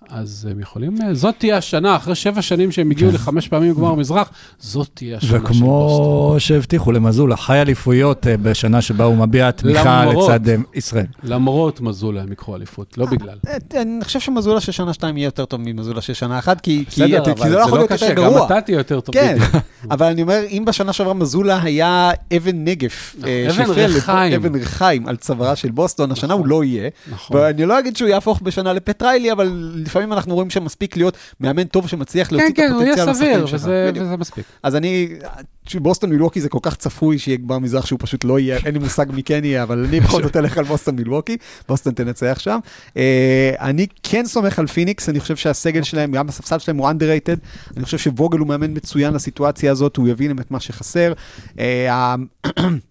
[0.09, 3.89] אז הם יכולים, אה, זאת תהיה השנה, אחרי שבע שנים שהם הגיעו לחמש פעמים לגמר
[3.89, 4.29] המזרח,
[4.59, 5.57] זאת תהיה השנה של בוסטון.
[5.57, 10.05] וכמו שהבטיחו למזולה, חי אליפויות אה, בשנה שבה הוא מביע תמיכה.
[10.05, 11.05] לצד אה, ישראל.
[11.23, 13.37] למרות מזולה הם יקחו אליפות, לא בגלל.
[13.75, 17.07] אני חושב שמזולה של שנה שתיים יהיה יותר טוב ממזולה של שנה אחת, כי זה
[17.49, 18.39] לא יכול להיות יותר גרוע.
[18.39, 19.15] גם אתה תהיה יותר טוב.
[19.15, 19.37] כן.
[19.91, 23.15] אבל אני אומר, אם בשנה שעברה מאזולה היה אבן נגף,
[23.49, 24.33] אבן ריחיים.
[24.33, 26.89] אבן ריחיים על צווארה של בוסטון, השנה הוא לא יהיה.
[27.11, 27.37] נכון.
[27.37, 31.63] ואני לא אגיד שהוא יהפוך בשנה לפט ריילי, אבל לפעמים אנחנו רואים שמספיק להיות מאמן
[31.63, 33.61] טוב שמצליח להוציא כן, את כן, הוא יהיה הפוטנציאל סביר, שלך.
[33.95, 34.45] וזה מספיק.
[34.63, 35.09] אז אני,
[35.75, 38.79] בוסטון מילווקי זה כל כך צפוי שיהיה גמר מזרח שהוא פשוט לא יהיה, אין לי
[38.79, 41.37] מושג מי כן יהיה, אבל אני בכל זאת אלך על בוסטון מילווקי,
[41.67, 42.59] בוסטון תנצח שם.
[42.97, 47.39] אה, אני כן סומך על פיניקס, אני חושב שהסגל שלהם, גם הספסל שלהם הוא underrated,
[47.77, 51.13] אני חושב שווגל הוא מאמן מצוין לסיטואציה הזאת, הביא להם את מה שחסר.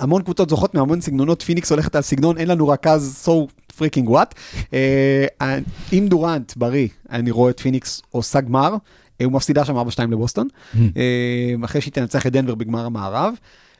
[0.00, 3.30] אה, המון קבוצות זוכות מהמון סגנונות, פיניקס הולכת על סגנון, אין לנו רכז, so
[3.78, 4.34] freaking what.
[4.72, 5.58] אה,
[5.92, 8.74] אם דורנט בריא, אני רואה את פיניקס עושה גמר,
[9.20, 10.48] אה, היא מפסידה שם 4-2 לבוסטון,
[10.96, 13.34] אה, אחרי שהיא תנצח את דנבר בגמר המערב.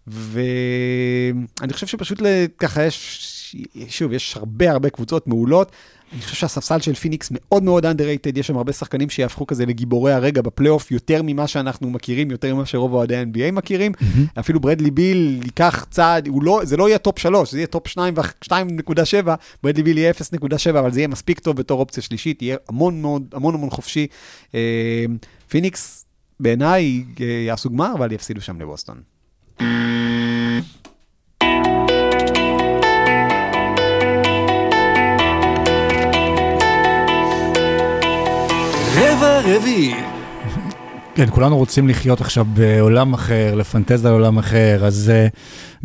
[0.06, 2.22] ואני חושב שפשוט
[2.58, 3.56] ככה יש,
[3.88, 5.72] שוב, יש הרבה הרבה קבוצות מעולות.
[6.12, 10.12] אני חושב שהספסל של פיניקס מאוד מאוד underrated, יש שם הרבה שחקנים שיהפכו כזה לגיבורי
[10.12, 13.92] הרגע בפלייאוף, יותר ממה שאנחנו מכירים, יותר ממה שרוב אוהדי ה-NBA מכירים.
[14.38, 18.14] אפילו ברדלי ביל ייקח צעד, לא, זה לא יהיה טופ 3, זה יהיה טופ 2
[18.16, 19.28] ו-2.7,
[19.62, 23.22] ברדלי ביל יהיה 0.7, אבל זה יהיה מספיק טוב בתור אופציה שלישית, יהיה המון מאוד,
[23.32, 24.06] המון המון חופשי.
[24.54, 25.04] אה,
[25.48, 26.06] פיניקס,
[26.40, 28.96] בעיניי, אה, יעשו גמר, אבל יפסידו שם לבוסטון.
[39.44, 39.94] רבע רביעי.
[41.14, 45.36] כן, כולנו רוצים לחיות עכשיו בעולם אחר, לפנטז על עולם אחר, אז uh,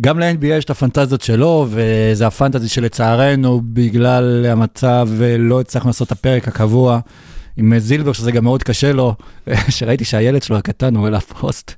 [0.01, 6.08] גם ל-NBA יש את הפנטזיות שלו, וזה הפנטזי שלצערנו, בגלל המצב, אה, לא הצלחנו לעשות
[6.08, 6.99] את הפרק הקבוע
[7.58, 9.16] עם אה, זילבר, שזה גם מאוד קשה לו,
[9.70, 11.74] שראיתי שהילד שלו הקטן, הוא העלה פוסט,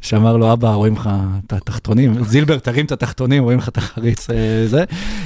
[0.00, 1.10] שאמר לו, אבא, רואים לך
[1.46, 4.84] את התחתונים, זילבר, תרים את התחתונים, רואים לך את החריץ, אה, זה.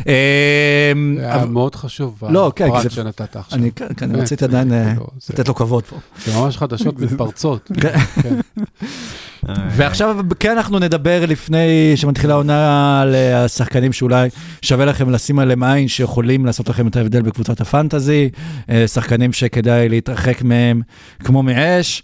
[0.08, 3.58] אה, זה היה אבל- מאוד חשוב, לא, כן, הפרט שנתת עכשיו.
[3.58, 5.96] אני, כן, כן, אני רציתי עדיין אה, זה- לתת לו כבוד פה.
[6.26, 7.70] זה ממש חדשות מתפרצות.
[7.82, 7.96] כן.
[9.70, 14.28] ועכשיו כן אנחנו נדבר לפני שמתחילה העונה על אה, השחקנים שאולי
[14.62, 18.28] שווה לכם לשים עליהם עין, שיכולים לעשות לכם את ההבדל בקבוצת הפנטזי,
[18.70, 20.82] אה, שחקנים שכדאי להתרחק מהם
[21.24, 22.02] כמו מאש,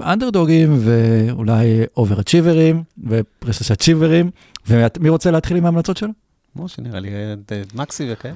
[0.00, 4.30] ואנדרדוגים ואולי אובר-אצ'יברים ופרסס אצ'יברים.
[4.68, 6.10] ומי רוצה להתחיל עם ההמלצות שלו?
[6.56, 7.34] משה, נראה לי, אה,
[7.74, 8.34] מקסי וכאלה.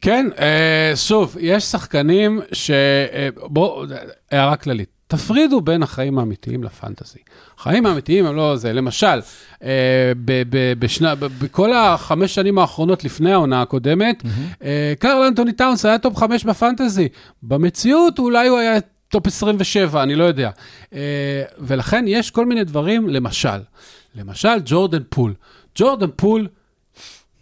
[0.00, 2.70] כן, אה, שוב, יש שחקנים ש...
[2.70, 3.84] אה, בואו,
[4.30, 4.99] הערה כללית.
[5.10, 7.18] תפרידו בין החיים האמיתיים לפנטזי.
[7.58, 9.20] החיים האמיתיים הם לא זה, למשל,
[9.62, 14.22] אה, ב- ב- בשנה, ב- בכל החמש שנים האחרונות לפני העונה הקודמת,
[14.64, 17.08] אה, קרל אנטוני טאונס היה טופ חמש בפנטזי.
[17.42, 20.50] במציאות אולי הוא היה טופ 27, אני לא יודע.
[20.94, 21.00] אה,
[21.58, 23.58] ולכן יש כל מיני דברים, למשל,
[24.14, 25.34] למשל ג'ורדן פול.
[25.78, 26.46] ג'ורדן פול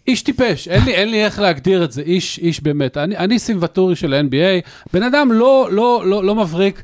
[0.06, 2.96] איש טיפש, אין לי, אין לי איך להגדיר את זה, איש, איש באמת.
[2.96, 6.82] אני, אני סימבטורי של ה-NBA, בן אדם לא, לא, לא, לא מבריק,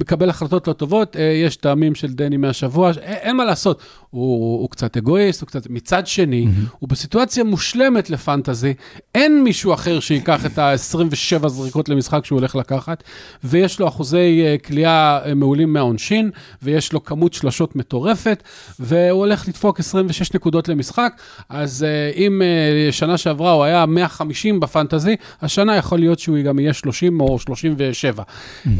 [0.00, 3.82] מקבל החלטות לא טובות, אה, יש טעמים של דני מהשבוע, אה, אין מה לעשות.
[4.10, 5.70] הוא, הוא קצת אגואיסט, הוא קצת...
[5.70, 6.46] מצד שני,
[6.78, 8.74] הוא בסיטואציה מושלמת לפנטזי,
[9.14, 13.02] אין מישהו אחר שייקח את ה-27 זריקות למשחק שהוא הולך לקחת,
[13.44, 16.30] ויש לו אחוזי אה, קליעה אה, מעולים מהעונשין,
[16.62, 18.42] ויש לו כמות שלשות מטורפת,
[18.78, 21.12] והוא הולך לדפוק 26 נקודות למשחק,
[21.48, 26.58] אז אה, אם אה, שנה שעברה הוא היה 150 בפנטזי, השנה יכול להיות שהוא גם
[26.58, 28.22] יהיה 30 או 37.
[28.66, 28.72] אה,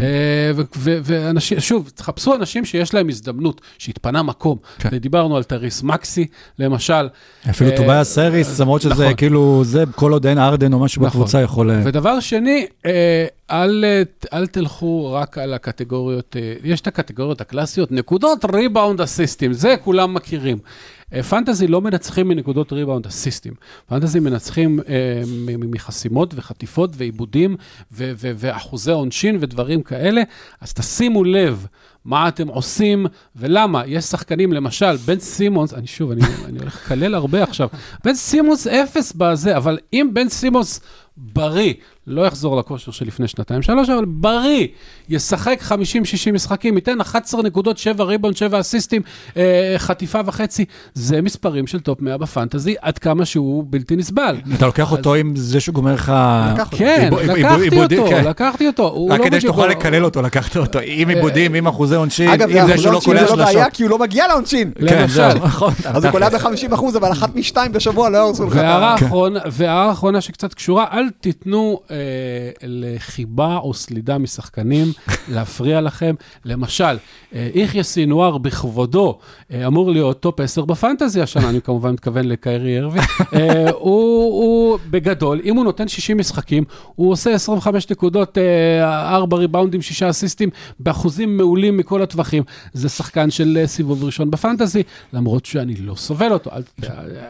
[0.54, 4.59] ו- ו- ואנשים, שוב, תחפשו אנשים שיש להם הזדמנות, שהתפנה מקום.
[4.79, 4.99] כן.
[4.99, 6.27] דיברנו על תריס מקסי,
[6.59, 7.09] למשל.
[7.51, 9.15] אפילו אה, טוביה סריס, למרות שזה נכון.
[9.17, 11.21] כאילו, זה כל עוד אין ארדן או משהו נכון.
[11.21, 11.71] בקבוצה יכול...
[11.71, 14.03] אה, ודבר שני, אה, אל, אה,
[14.39, 20.15] אל תלכו רק על הקטגוריות, אה, יש את הקטגוריות הקלאסיות, נקודות ריבאונד אסיסטים, זה כולם
[20.15, 20.59] מכירים.
[21.15, 23.55] אה, פנטזי לא מנצחים מנקודות ריבאונד אסיסטים.
[23.87, 25.23] פנטזי מנצחים אה,
[25.59, 27.57] מחסימות וחטיפות ואיבודים
[27.91, 30.23] ואחוזי עונשין ודברים כאלה,
[30.61, 31.67] אז תשימו לב.
[32.05, 33.83] מה אתם עושים ולמה.
[33.87, 37.69] יש שחקנים, למשל, בן סימונס, אני שוב, אני, אני הולך לקלל הרבה עכשיו,
[38.05, 40.81] בן סימונס אפס בזה, אבל אם בן סימונס
[41.17, 41.73] בריא,
[42.07, 44.67] לא יחזור לכושר של לפני שנתיים, שלוש, אבל בריא,
[45.09, 45.73] ישחק 50-60
[46.33, 49.03] משחקים, ייתן 11 נקודות, 7 ריבאונד, 7 אסיסטים,
[49.37, 54.37] אה, חטיפה וחצי, זה מספרים של טופ 100 בפנטזי, עד כמה שהוא בלתי נסבל.
[54.55, 56.13] אתה לוקח אותו עם זה שהוא גומר לך...
[56.71, 58.25] כן, איבוד- לקחתי אותו, כן.
[58.25, 59.07] לקחתי אותו.
[59.07, 62.53] רק לא כדי שתוכל לקלל אותו, לקחת אותו עם אה, איבודים, עם אחוזי עונשין, אגב,
[62.53, 63.71] זה זה שהוא לא קולע לא בעיה.
[63.71, 64.73] כי הוא לא מגיע לעונשין.
[64.89, 65.07] כן.
[65.09, 65.73] זהו, נכון.
[65.85, 68.55] אז הוא קולע ב-50 אחוז, אבל אחת משתיים בשבוע לא יהרסו לך.
[68.55, 69.05] והערה כן.
[69.05, 71.97] האחרונה, והערה האחרונה שקצת קשורה, אל תיתנו אה,
[72.63, 74.87] לחיבה או סלידה משחקנים
[75.33, 76.15] להפריע לכם.
[76.45, 76.97] למשל,
[77.35, 79.19] אה, יחיא סינואר בכבודו
[79.53, 82.91] אה, אמור להיות טופ 10 בפנטזי השנה, אני כמובן מתכוון לקיירי הוא,
[84.25, 86.65] הוא בגדול, אם הוא נותן 60 משחקים,
[86.95, 88.39] הוא עושה 25 נקודות,
[88.83, 90.49] 4 ריבאונדים, 6 אסיסטים,
[90.81, 92.43] באחוזים מעולים מכל הטווחים.
[92.73, 94.83] זה שחקן של אה, סיבוב ראשון בפנטזי,
[95.13, 96.51] למרות שאני לא סובל אותו.
[96.51, 96.59] אה,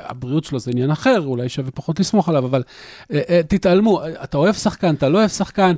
[0.04, 2.62] הבריאות שלו זה עניין אחר, אולי שווה פחות לסמוך עליו, אבל
[3.12, 5.74] אה, תתעלמו, אתה אוהב שחקן, אתה לא אוהב שחקן,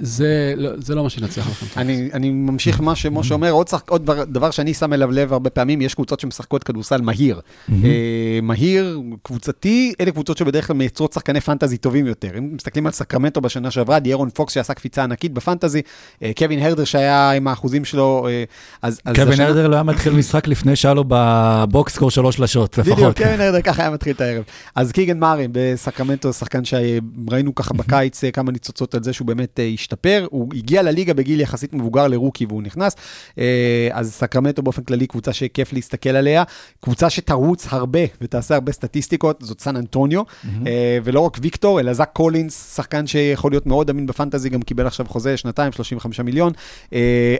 [0.00, 1.80] זה, לא, זה לא מה שינצח לכם.
[1.80, 5.32] אני, אני ממשיך מה שמשה אומר, עוד, שחק, עוד דבר, דבר שאני שם אליו לב
[5.32, 7.40] הרבה פעמים, יש קבוצות שמשחקות כדורסל מהיר.
[7.72, 7.78] אה,
[8.42, 12.28] מהיר, קבוצתי, אלה קבוצות שבדרך כלל מייצרות שחקני פנטזי טובים יותר.
[12.38, 15.82] אם מסתכלים על סקרמנטו בשנה שעברה, דיירון פוקס שעשה קפיצה ענקית בפנטזי,
[16.22, 18.44] אה, קווין הרדר שהיה עם האחוזים שלו, אה,
[18.82, 19.00] אז...
[19.04, 22.36] אז קווין השנה- הרדר לא היה מתחיל משחק לפני שהיה לו ב box score שלוש
[22.36, 23.16] שלשות בדיוק, לפחות.
[23.16, 24.42] קווין הרדר ככה היה מתחיל את הערב.
[24.74, 29.51] אז קיגן מארי בסקרמנטו, שחקן שראינו ככה בקיץ אה, כמה ניצוצות על זה שהוא באמת
[29.58, 30.26] אה, השתפר.
[30.30, 32.96] הוא הגיע לליגה בגיל יחסית מבוגר לרוקי והוא נכנס.
[33.38, 36.42] אה, אז סקרמנטו באופן כללי קבוצה שכיף להסתכל עליה.
[36.80, 40.22] קבוצה שתרוץ הרבה ותעשה הרבה סטטיסטיקות, זאת סן אנטוניו.
[40.66, 44.86] אה, ולא רק ויקטור, אלא זאק קולינס, שחקן שיכול להיות מאוד אמין בפנטזי, גם קיבל
[44.86, 46.52] עכשיו חוזה שנתיים, 35 מיליון.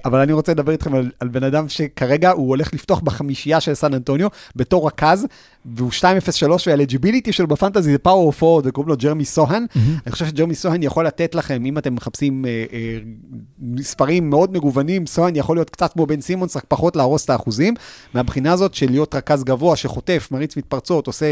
[0.04, 3.74] אבל אני רוצה לדבר איתכם על, על בן אדם שכרגע הוא הולך לפתוח בחמישייה של
[3.74, 5.26] סן אנטוניו בתור רכז,
[5.64, 9.66] והוא 2.03 והאליג'יביליטי שלו בפנטזי זה פאוור פורד, וקוראים לו ג'רמי סוהן.
[9.76, 12.98] אני חושב שג'רמי סוהן יכול לתת לכם, אם אתם מחפשים אה, אה,
[13.58, 17.74] מספרים מאוד מגוונים, סוהן יכול להיות קצת כמו בן סימונס, רק פחות להרוס את האחוזים.
[18.14, 21.26] מהבחינה הזאת של להיות רכז גבוה שחוטף, מריץ מתפרצות, עושה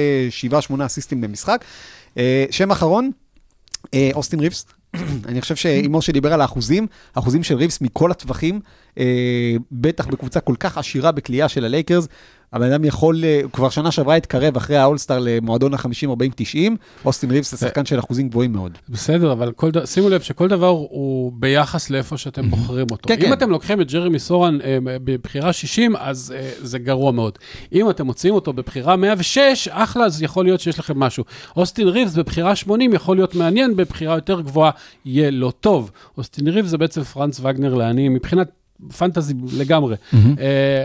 [0.71, 1.65] 7-8 אסיסטים במשחק.
[2.19, 3.11] אה, שם אחרון,
[3.95, 4.67] אה, אוסטין ריבס.
[5.29, 8.61] אני חושב שאם משה דיבר על האחוזים, האחוזים של ריבס מכל הטווחים,
[8.99, 12.09] אה, בטח בקבוצה כל כך עשירה בקליעה של הלייקרס,
[12.53, 16.57] הבן אדם יכול, אה, כבר שנה שעברה התקרב אחרי האולסטאר למועדון ה-50-40-90,
[17.05, 18.79] אוסטין ריבס זה שחקן של אחוזים גבוהים מאוד.
[18.89, 19.85] בסדר, אבל כל ד...
[19.85, 23.09] שימו לב שכל דבר הוא ביחס לאיפה שאתם בוחרים אותו.
[23.09, 23.33] כן, אם כן.
[23.33, 27.39] אתם לוקחים את ג'רמי סוהן אה, בבחירה 60, אז אה, זה גרוע מאוד.
[27.73, 31.25] אם אתם מוציאים אותו בבחירה 106, אחלה, אז יכול להיות שיש לכם משהו.
[31.57, 34.71] אוסטין ריבס בבחירה 80 יכול להיות מעניין, בבחירה יותר גבוהה
[35.05, 35.91] יהיה לא טוב.
[36.19, 38.51] אוסטין ריבס זה בעצם פרנץ וגנר לעני מבחינת...
[38.99, 39.95] פנטזי לגמרי.
[39.95, 40.17] Mm-hmm.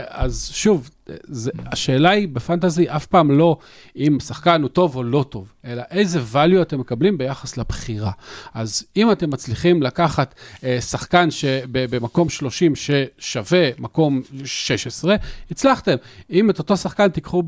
[0.07, 0.89] אז שוב,
[1.27, 3.57] זה, השאלה היא בפנטזי אף פעם לא
[3.97, 8.11] אם שחקן הוא טוב או לא טוב, אלא איזה value אתם מקבלים ביחס לבחירה.
[8.53, 15.15] אז אם אתם מצליחים לקחת אה, שחקן שבמקום 30 ששווה מקום 16,
[15.51, 15.95] הצלחתם.
[16.31, 17.43] אם את אותו שחקן תיקחו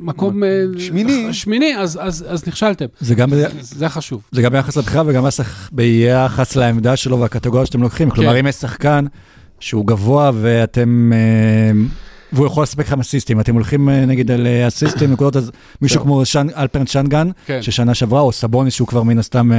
[0.00, 1.32] במקום אה, שמיני.
[1.34, 2.86] שמיני אז, אז, אז נכשלתם.
[3.00, 3.28] זה גם...
[3.60, 4.22] זה חשוב.
[4.32, 5.24] זה גם ביחס לבחירה וגם
[5.72, 8.10] ביחס- לעמדה שלו והקטגוריה שאתם לוקחים.
[8.10, 9.04] כלומר, אם יש שחקן
[9.64, 11.12] שהוא גבוה ואתם...
[11.14, 11.86] אה,
[12.32, 15.50] והוא יכול לספק לכם אסיסטים, אתם הולכים אה, נגיד על אה, אסיסטים, נקודות, אז
[15.82, 16.22] מישהו כמו
[16.56, 17.62] אלפרן שנגן, כן.
[17.62, 19.50] ששנה שעברה, או סבוניס שהוא כבר מן הסתם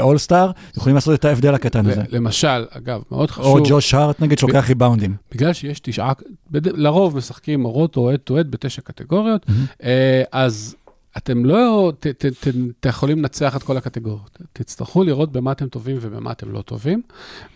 [0.00, 2.02] אולסטאר, יכולים לעשות את ההבדל הקטן הזה.
[2.08, 3.58] למשל, אגב, מאוד חשוב.
[3.58, 5.14] או ג'וש הארט נגיד, שלוקח ריבאונדים.
[5.32, 6.12] בגלל שיש תשעה.
[6.52, 9.46] לרוב משחקים רוטו, אד טו אד בתשע קטגוריות,
[9.84, 10.76] אה, אז
[11.16, 12.48] אתם לא ת, ת, ת,
[12.80, 14.38] ת יכולים לנצח את כל הקטגוריות.
[14.52, 17.02] תצטרכו לראות במה אתם טובים ובמה אתם לא טובים,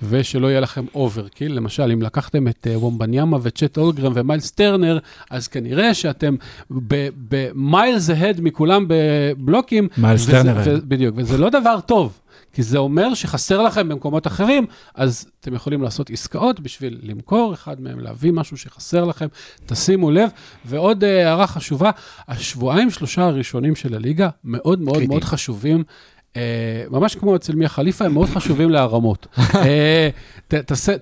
[0.03, 1.53] ושלא יהיה לכם overkill.
[1.53, 4.99] למשל, אם לקחתם את אה, וומבניאמה וצ'ט הולמגרן ומיילס טרנר,
[5.31, 6.35] אז כנראה שאתם
[7.29, 9.89] ב miles ahead מכולם בבלוקים.
[9.99, 10.81] מיילס טרנר.
[10.85, 12.21] בדיוק, וזה לא דבר טוב.
[12.53, 17.81] כי זה אומר שחסר לכם במקומות אחרים, אז אתם יכולים לעשות עסקאות בשביל למכור אחד
[17.81, 19.27] מהם, להביא משהו שחסר לכם,
[19.67, 20.31] תשימו לב.
[20.65, 21.91] ועוד אה, הערה חשובה,
[22.29, 25.11] השבועיים שלושה הראשונים של הליגה מאוד מאוד קריטיים.
[25.11, 25.85] מאוד חשובים.
[26.37, 29.27] אה, ממש כמו אצל מיה חליפה, הם מאוד חשובים להרמות.
[29.55, 30.09] אה,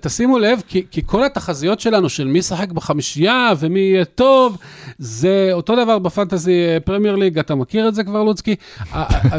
[0.01, 4.57] תשימו לב, כי, כל התחזיות שלנו של מי ישחק בחמישייה ומי יהיה טוב,
[4.97, 8.55] זה אותו דבר בפנטזי אה, פרמייר ליג, אתה מכיר את זה כבר, לוצקי?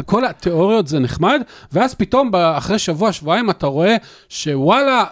[0.05, 3.95] כל התיאוריות זה נחמד, ואז פתאום אחרי שבוע, שבועיים, אתה רואה
[4.29, 5.05] שוואלה,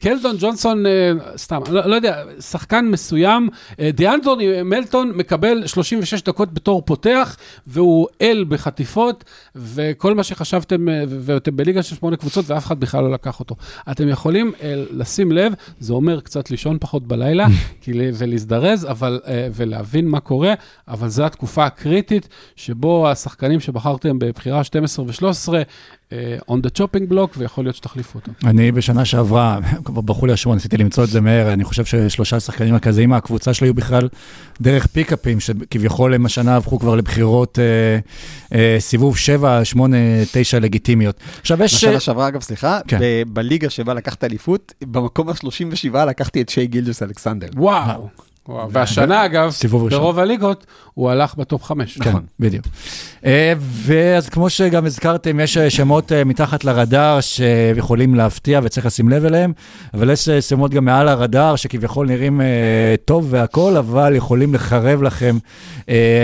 [0.00, 0.84] קלדון ג'ונסון,
[1.36, 3.48] סתם, לא, לא יודע, שחקן מסוים,
[3.92, 7.36] דיאנטוני מלטון מקבל 36 דקות בתור פותח,
[7.66, 9.24] והוא אל בחטיפות,
[9.54, 13.56] וכל מה שחשבתם, אה, ואתם בליגה של שמונה קבוצות, ואף אחד בכלל לא לקח אותו.
[13.90, 17.46] אתם יכולים אה, לשים לב, זה אומר קצת לישון פחות בלילה,
[18.18, 20.54] ולהזדרז, אבל, אה, ולהבין מה קורה,
[20.88, 25.52] אבל זו התקופה הקריטית, שבו השחקנים שבחרתם בבחירה 12 ו-13,
[26.50, 28.48] on the chopping block, ויכול להיות שתחליפו אותם.
[28.48, 32.40] אני בשנה שעברה, כבר ברחו לי השמות, ניסיתי למצוא את זה מהר, אני חושב ששלושה
[32.40, 34.08] שחקנים מרכזיים מהקבוצה שלי היו בכלל
[34.60, 37.98] דרך פיקאפים, שכביכול הם השנה הפכו כבר לבחירות אה,
[38.58, 39.96] אה, סיבוב 7, 8,
[40.32, 41.16] 9 לגיטימיות.
[41.40, 41.74] עכשיו יש...
[41.74, 42.98] בשנה שעברה, אגב, סליחה, כן.
[43.00, 47.48] ב- בליגה שבה לקחת אליפות, במקום ה-37 לקחתי את שי גילדוס אלכסנדר.
[47.56, 48.08] וואו.
[48.48, 49.98] והשנה, אגב, סיבוב ראשון.
[49.98, 51.98] ברוב הליגות, הוא הלך בטופ 5.
[51.98, 52.66] כן, בדיוק.
[53.26, 59.08] אה, ואז כמו שגם הזכרתם, יש אה, שמות אה, מתחת לרדאר שיכולים להפתיע וצריך לשים
[59.08, 59.52] לב אליהם,
[59.94, 62.40] אבל יש שמות גם מעל הרדאר שכביכול נראים
[63.04, 65.38] טוב והכול, אבל יכולים לחרב לכם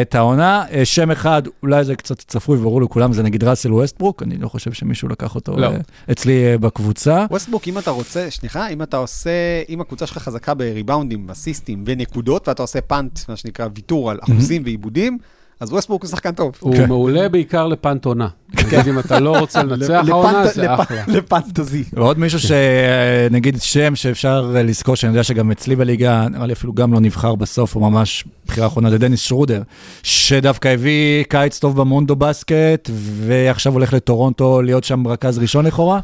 [0.03, 0.65] את העונה.
[0.85, 4.73] שם אחד, אולי זה קצת צפוי וברור לכולם, זה נגיד ראסל ווסטברוק, אני לא חושב
[4.73, 5.71] שמישהו לקח אותו לא.
[6.11, 7.27] אצלי בקבוצה.
[7.31, 9.31] ווסטברוק, אם אתה רוצה, סליחה, אם אתה עושה,
[9.69, 14.63] אם הקבוצה שלך חזקה בריבאונדים, אסיסטים ונקודות, ואתה עושה punt, מה שנקרא ויתור על אחוזים
[14.65, 15.19] ואיבודים,
[15.61, 16.53] אז ווסטברוק הוא שחקן טוב.
[16.61, 16.89] הוא כן.
[16.89, 18.29] מעולה בעיקר ל punt עונה.
[18.55, 21.03] נגיד, אם אתה לא רוצה לנצח העונה, לפנט- זה אחלה.
[21.09, 21.85] לפנטזי.
[21.93, 26.93] ועוד מישהו שנגיד שם שאפשר לזכור, שאני יודע שגם אצלי בליגה, נראה לי אפילו גם
[26.93, 29.63] לא נבחר בסוף, הוא ממש בחירה אחרונה, זה דניס שרודר,
[30.03, 32.91] שדווקא הביא קיץ טוב במונדו בסקט,
[33.27, 36.01] ועכשיו הולך לטורונטו להיות שם רכז ראשון לכאורה,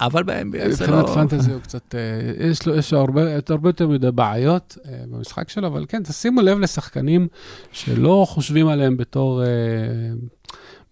[0.00, 1.14] אבל ב-NBA זה מבחינת לא...
[1.14, 2.44] פנטזי הוא קצת, אה,
[2.78, 3.32] יש לו, הרבה
[3.68, 7.28] יותר מדי בעיות אה, במשחק שלו, אבל כן, תשימו לב לשחקנים
[7.72, 9.48] שלא חושבים עליהם בתור, אה,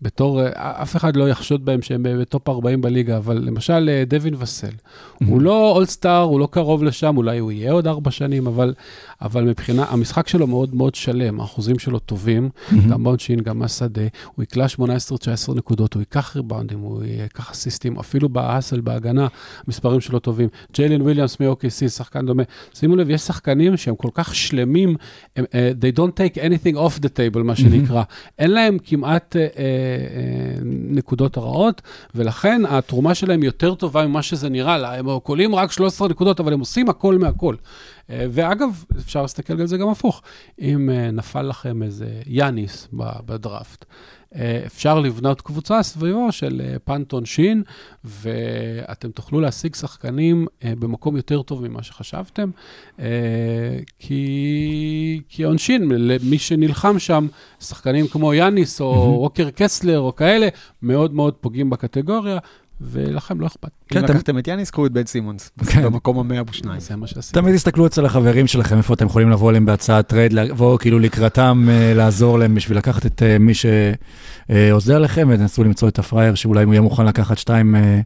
[0.02, 4.34] בתור, אה, אף אחד לא יחשוד בהם שהם בטופ 40 בליגה, אבל למשל אה, דווין
[4.38, 4.72] וסל,
[5.26, 8.74] הוא לא אולסטאר, הוא לא קרוב לשם, אולי הוא יהיה עוד ארבע שנים, אבל,
[9.22, 12.48] אבל מבחינה, המשחק שלו מאוד מאוד שלם, האחוזים שלו טובים,
[12.90, 14.02] גם בעונשין, גם מהשדה,
[14.34, 14.66] הוא יקלע
[15.48, 19.26] 18-19 נקודות, הוא ייקח ריבאונדים, הוא ייקח אסיסטים, אפילו באסל, בהגנה,
[19.66, 20.48] המספרים שלו טובים.
[20.72, 22.42] ג'יילן וויליאמס מ-OKC, שחקן דומה.
[22.74, 24.96] שימו לב, יש שחקנים שהם כל כך שלמים,
[25.36, 28.02] הם, uh, they don't take anything off the table, מה שנקרא.
[28.38, 29.58] אין להם כמעט uh,
[30.64, 31.82] נקודות רעות,
[32.14, 34.94] ולכן התרומה שלהם יותר טובה ממה שזה נראה לה.
[34.94, 37.54] הם קולים רק 13 נקודות, אבל הם עושים הכל מהכל.
[37.54, 40.22] Uh, ואגב, אפשר להסתכל על זה גם הפוך.
[40.60, 43.96] אם uh, נפל לכם איזה יאניס בדראפט, אה,
[44.66, 47.62] אפשר לבנות קבוצה סביבו של אה, פנטון שין,
[48.04, 52.50] ואתם תוכלו להשיג שחקנים אה, במקום יותר טוב ממה שחשבתם,
[52.98, 53.04] אה,
[53.98, 57.26] כי, כי עונשין, למי שנלחם שם,
[57.60, 60.48] שחקנים כמו יאניס או ווקר קסלר או כאלה,
[60.82, 62.38] מאוד מאוד פוגעים בקטגוריה,
[62.80, 63.68] ולכם לא אכפת.
[63.88, 65.82] כן, אם אתם- לקחתם את יאניס, קחו את בן סימונס, כן.
[65.82, 66.80] במקום המאה ושניים.
[66.80, 67.40] זה מה שעשיתי.
[67.40, 71.66] תמיד תסתכלו אצל החברים שלכם, איפה אתם יכולים לבוא אליהם בהצעת טרייד, לבוא כאילו לקראתם,
[71.70, 76.64] אה, לעזור להם בשביל לקחת את אה, מי שעוזר לכם, ותנסו למצוא את הפראייר שאולי
[76.64, 78.00] הוא יהיה מוכן לקחת שתיים אה,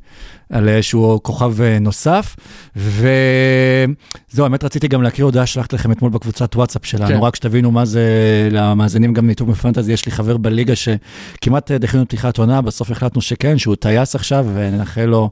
[0.52, 2.36] על איזשהו כוכב אה, נוסף.
[2.76, 7.20] וזהו, האמת רציתי גם להקריא הודעה שלחתי לכם אתמול בקבוצת וואטסאפ שלנו, כן.
[7.20, 8.02] רק שתבינו מה זה
[8.50, 13.20] למאזינים גם ניתוב בפנטזי, יש לי חבר בליגה שכמעט אה, דחינו פתיחת עונה, בסוף החלטנו
[13.20, 15.30] שכן, שהוא טייס עכשיו, ונאחל לו...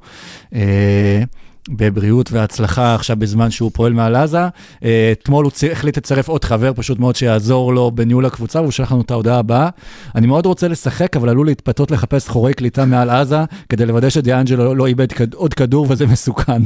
[0.54, 1.22] אה,
[1.70, 4.40] בבריאות והצלחה עכשיו בזמן שהוא פועל מעל עזה.
[4.84, 8.92] אה, אתמול הוא החליט לצרף עוד חבר פשוט מאוד שיעזור לו בניהול הקבוצה, והוא שלח
[8.92, 9.68] לנו את ההודעה הבאה.
[10.14, 14.74] אני מאוד רוצה לשחק, אבל עלול להתפתות לחפש חורי קליטה מעל עזה, כדי לוודא שדיאנג'לו
[14.74, 16.62] לא, איבד עוד כדור וזה מסוכן.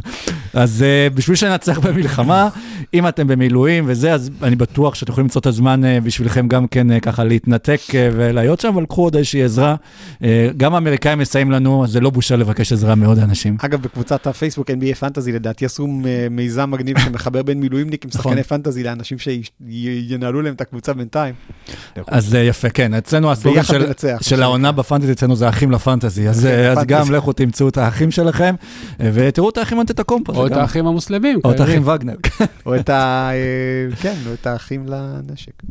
[0.55, 2.49] אז אה, בשביל שננצח במלחמה,
[2.95, 6.67] אם אתם במילואים וזה, אז אני בטוח שאתם יכולים למצוא את הזמן אה, בשבילכם גם
[6.67, 9.75] כן ככה להתנתק ולהיות שם, אבל קחו עוד איזושהי עזרה.
[10.57, 13.57] גם האמריקאים מסייעים לנו, אז זה לא בושה לבקש עזרה מעוד אנשים.
[13.61, 15.87] אגב, בקבוצת הפייסבוק NBA NBA פנטזי, לדעתי עשו
[16.31, 18.23] מיזם מגניב שמחבר בין מילואימניקים, נכון.
[18.23, 21.35] שחקני פנטזי, לאנשים שינהלו להם את הקבוצה בינתיים.
[22.07, 23.63] אז אה, יפה, כן, אצלנו הסלוגן
[24.21, 26.85] של, העונה בפנטזי אצלנו זה אחים לפנטזי, אז, אחים אה.
[26.85, 28.55] גם לכו תמצאו את האחים שלכם,
[29.01, 30.33] אה, ותראו את האחים אנטטקומפו.
[30.33, 31.41] או את האחים המוסלמים.
[31.45, 31.61] או את.
[31.61, 32.17] האחים וגנר.
[32.67, 33.33] אה,
[34.01, 35.63] כן, או את האחים לנשק.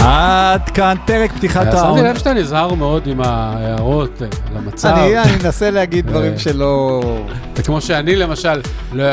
[0.00, 2.02] עד כאן פרק פתיחת שמתי העונה.
[2.02, 4.88] לב שאתה נזהר מאוד עם ההערות אה, על המצב.
[4.88, 6.38] אני אני אנסה להגיד דברים אה.
[6.38, 7.02] שלא...
[7.56, 8.60] זה כמו שאני למשל,
[8.92, 9.04] לא,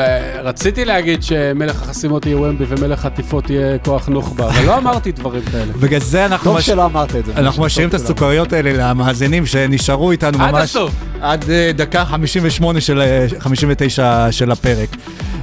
[0.42, 5.42] רציתי להגיד שמלך החסימות יהיה ומבי ומלך חטיפות יהיה כוח נוח'בה, אבל לא אמרתי דברים
[5.42, 5.72] כאלה.
[5.80, 7.32] בגלל זה אנחנו טוב שלא אמרת את זה.
[7.36, 7.94] אנחנו משאירים את.
[7.94, 10.92] הסוכריות האלה למאזינים שנשארו איתנו עד ממש הסוף.
[11.20, 14.88] עד אה, דקה 58 של, אה, 59 של הפרק.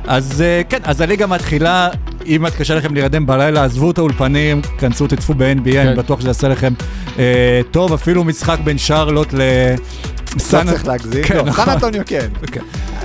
[0.07, 1.89] אז כן, אז הליגה מתחילה,
[2.25, 5.87] אם את קשה לכם להירדם בלילה, עזבו את האולפנים, כנסו, תצפו ב-NBA, כן.
[5.87, 6.73] אני בטוח שזה יעשה לכם
[7.19, 9.41] אה, טוב, אפילו משחק בין שרלוט ל...
[10.35, 11.23] לא צריך להגזים.
[11.23, 11.65] כן, לא, נכון.
[11.65, 12.27] סן אנטוניו כן.
[12.51, 12.61] כן.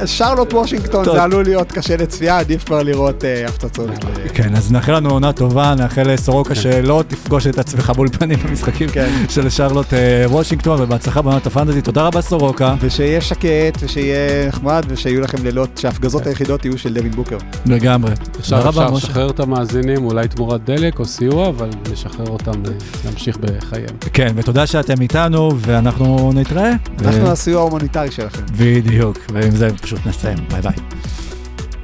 [0.07, 1.05] שרלוט וושינגטון.
[1.05, 3.91] זה עלול להיות קשה לצפייה, עדיף כבר לראות אה, הפצצות.
[4.35, 9.24] כן, אז נאחל לנו עונה טובה, נאחל לסורוקה שלא תפגוש את עצמך באולפנים במשחקים כן.
[9.28, 11.83] של שרלוט אה, וושינגטון, ובהצלחה בעונת הפנטזי.
[11.83, 12.74] תודה רבה סורוקה.
[12.81, 17.39] ושיהיה שקט, ושיהיה נחמד, ושיהיו לכם לילות, שההפגזות היחידות יהיו של דווין בוקר.
[17.66, 18.12] לגמרי.
[18.39, 18.91] עכשיו אפשר.
[18.91, 22.70] לשחרר את המאזינים, אולי תמורת דלק או סיוע, אבל נשחרר אותם אה,
[23.05, 23.97] להמשיך בחייהם.
[24.12, 26.72] כן, ותודה שאתם איתנו, ואנחנו נתראה.
[27.03, 28.43] אנחנו אנחנו הסיוע ההומניטרי שלכם.
[28.57, 30.73] בדיוק, ועם זה פשוט נסיים, ביי ביי.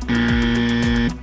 [0.08, 0.45] ממ.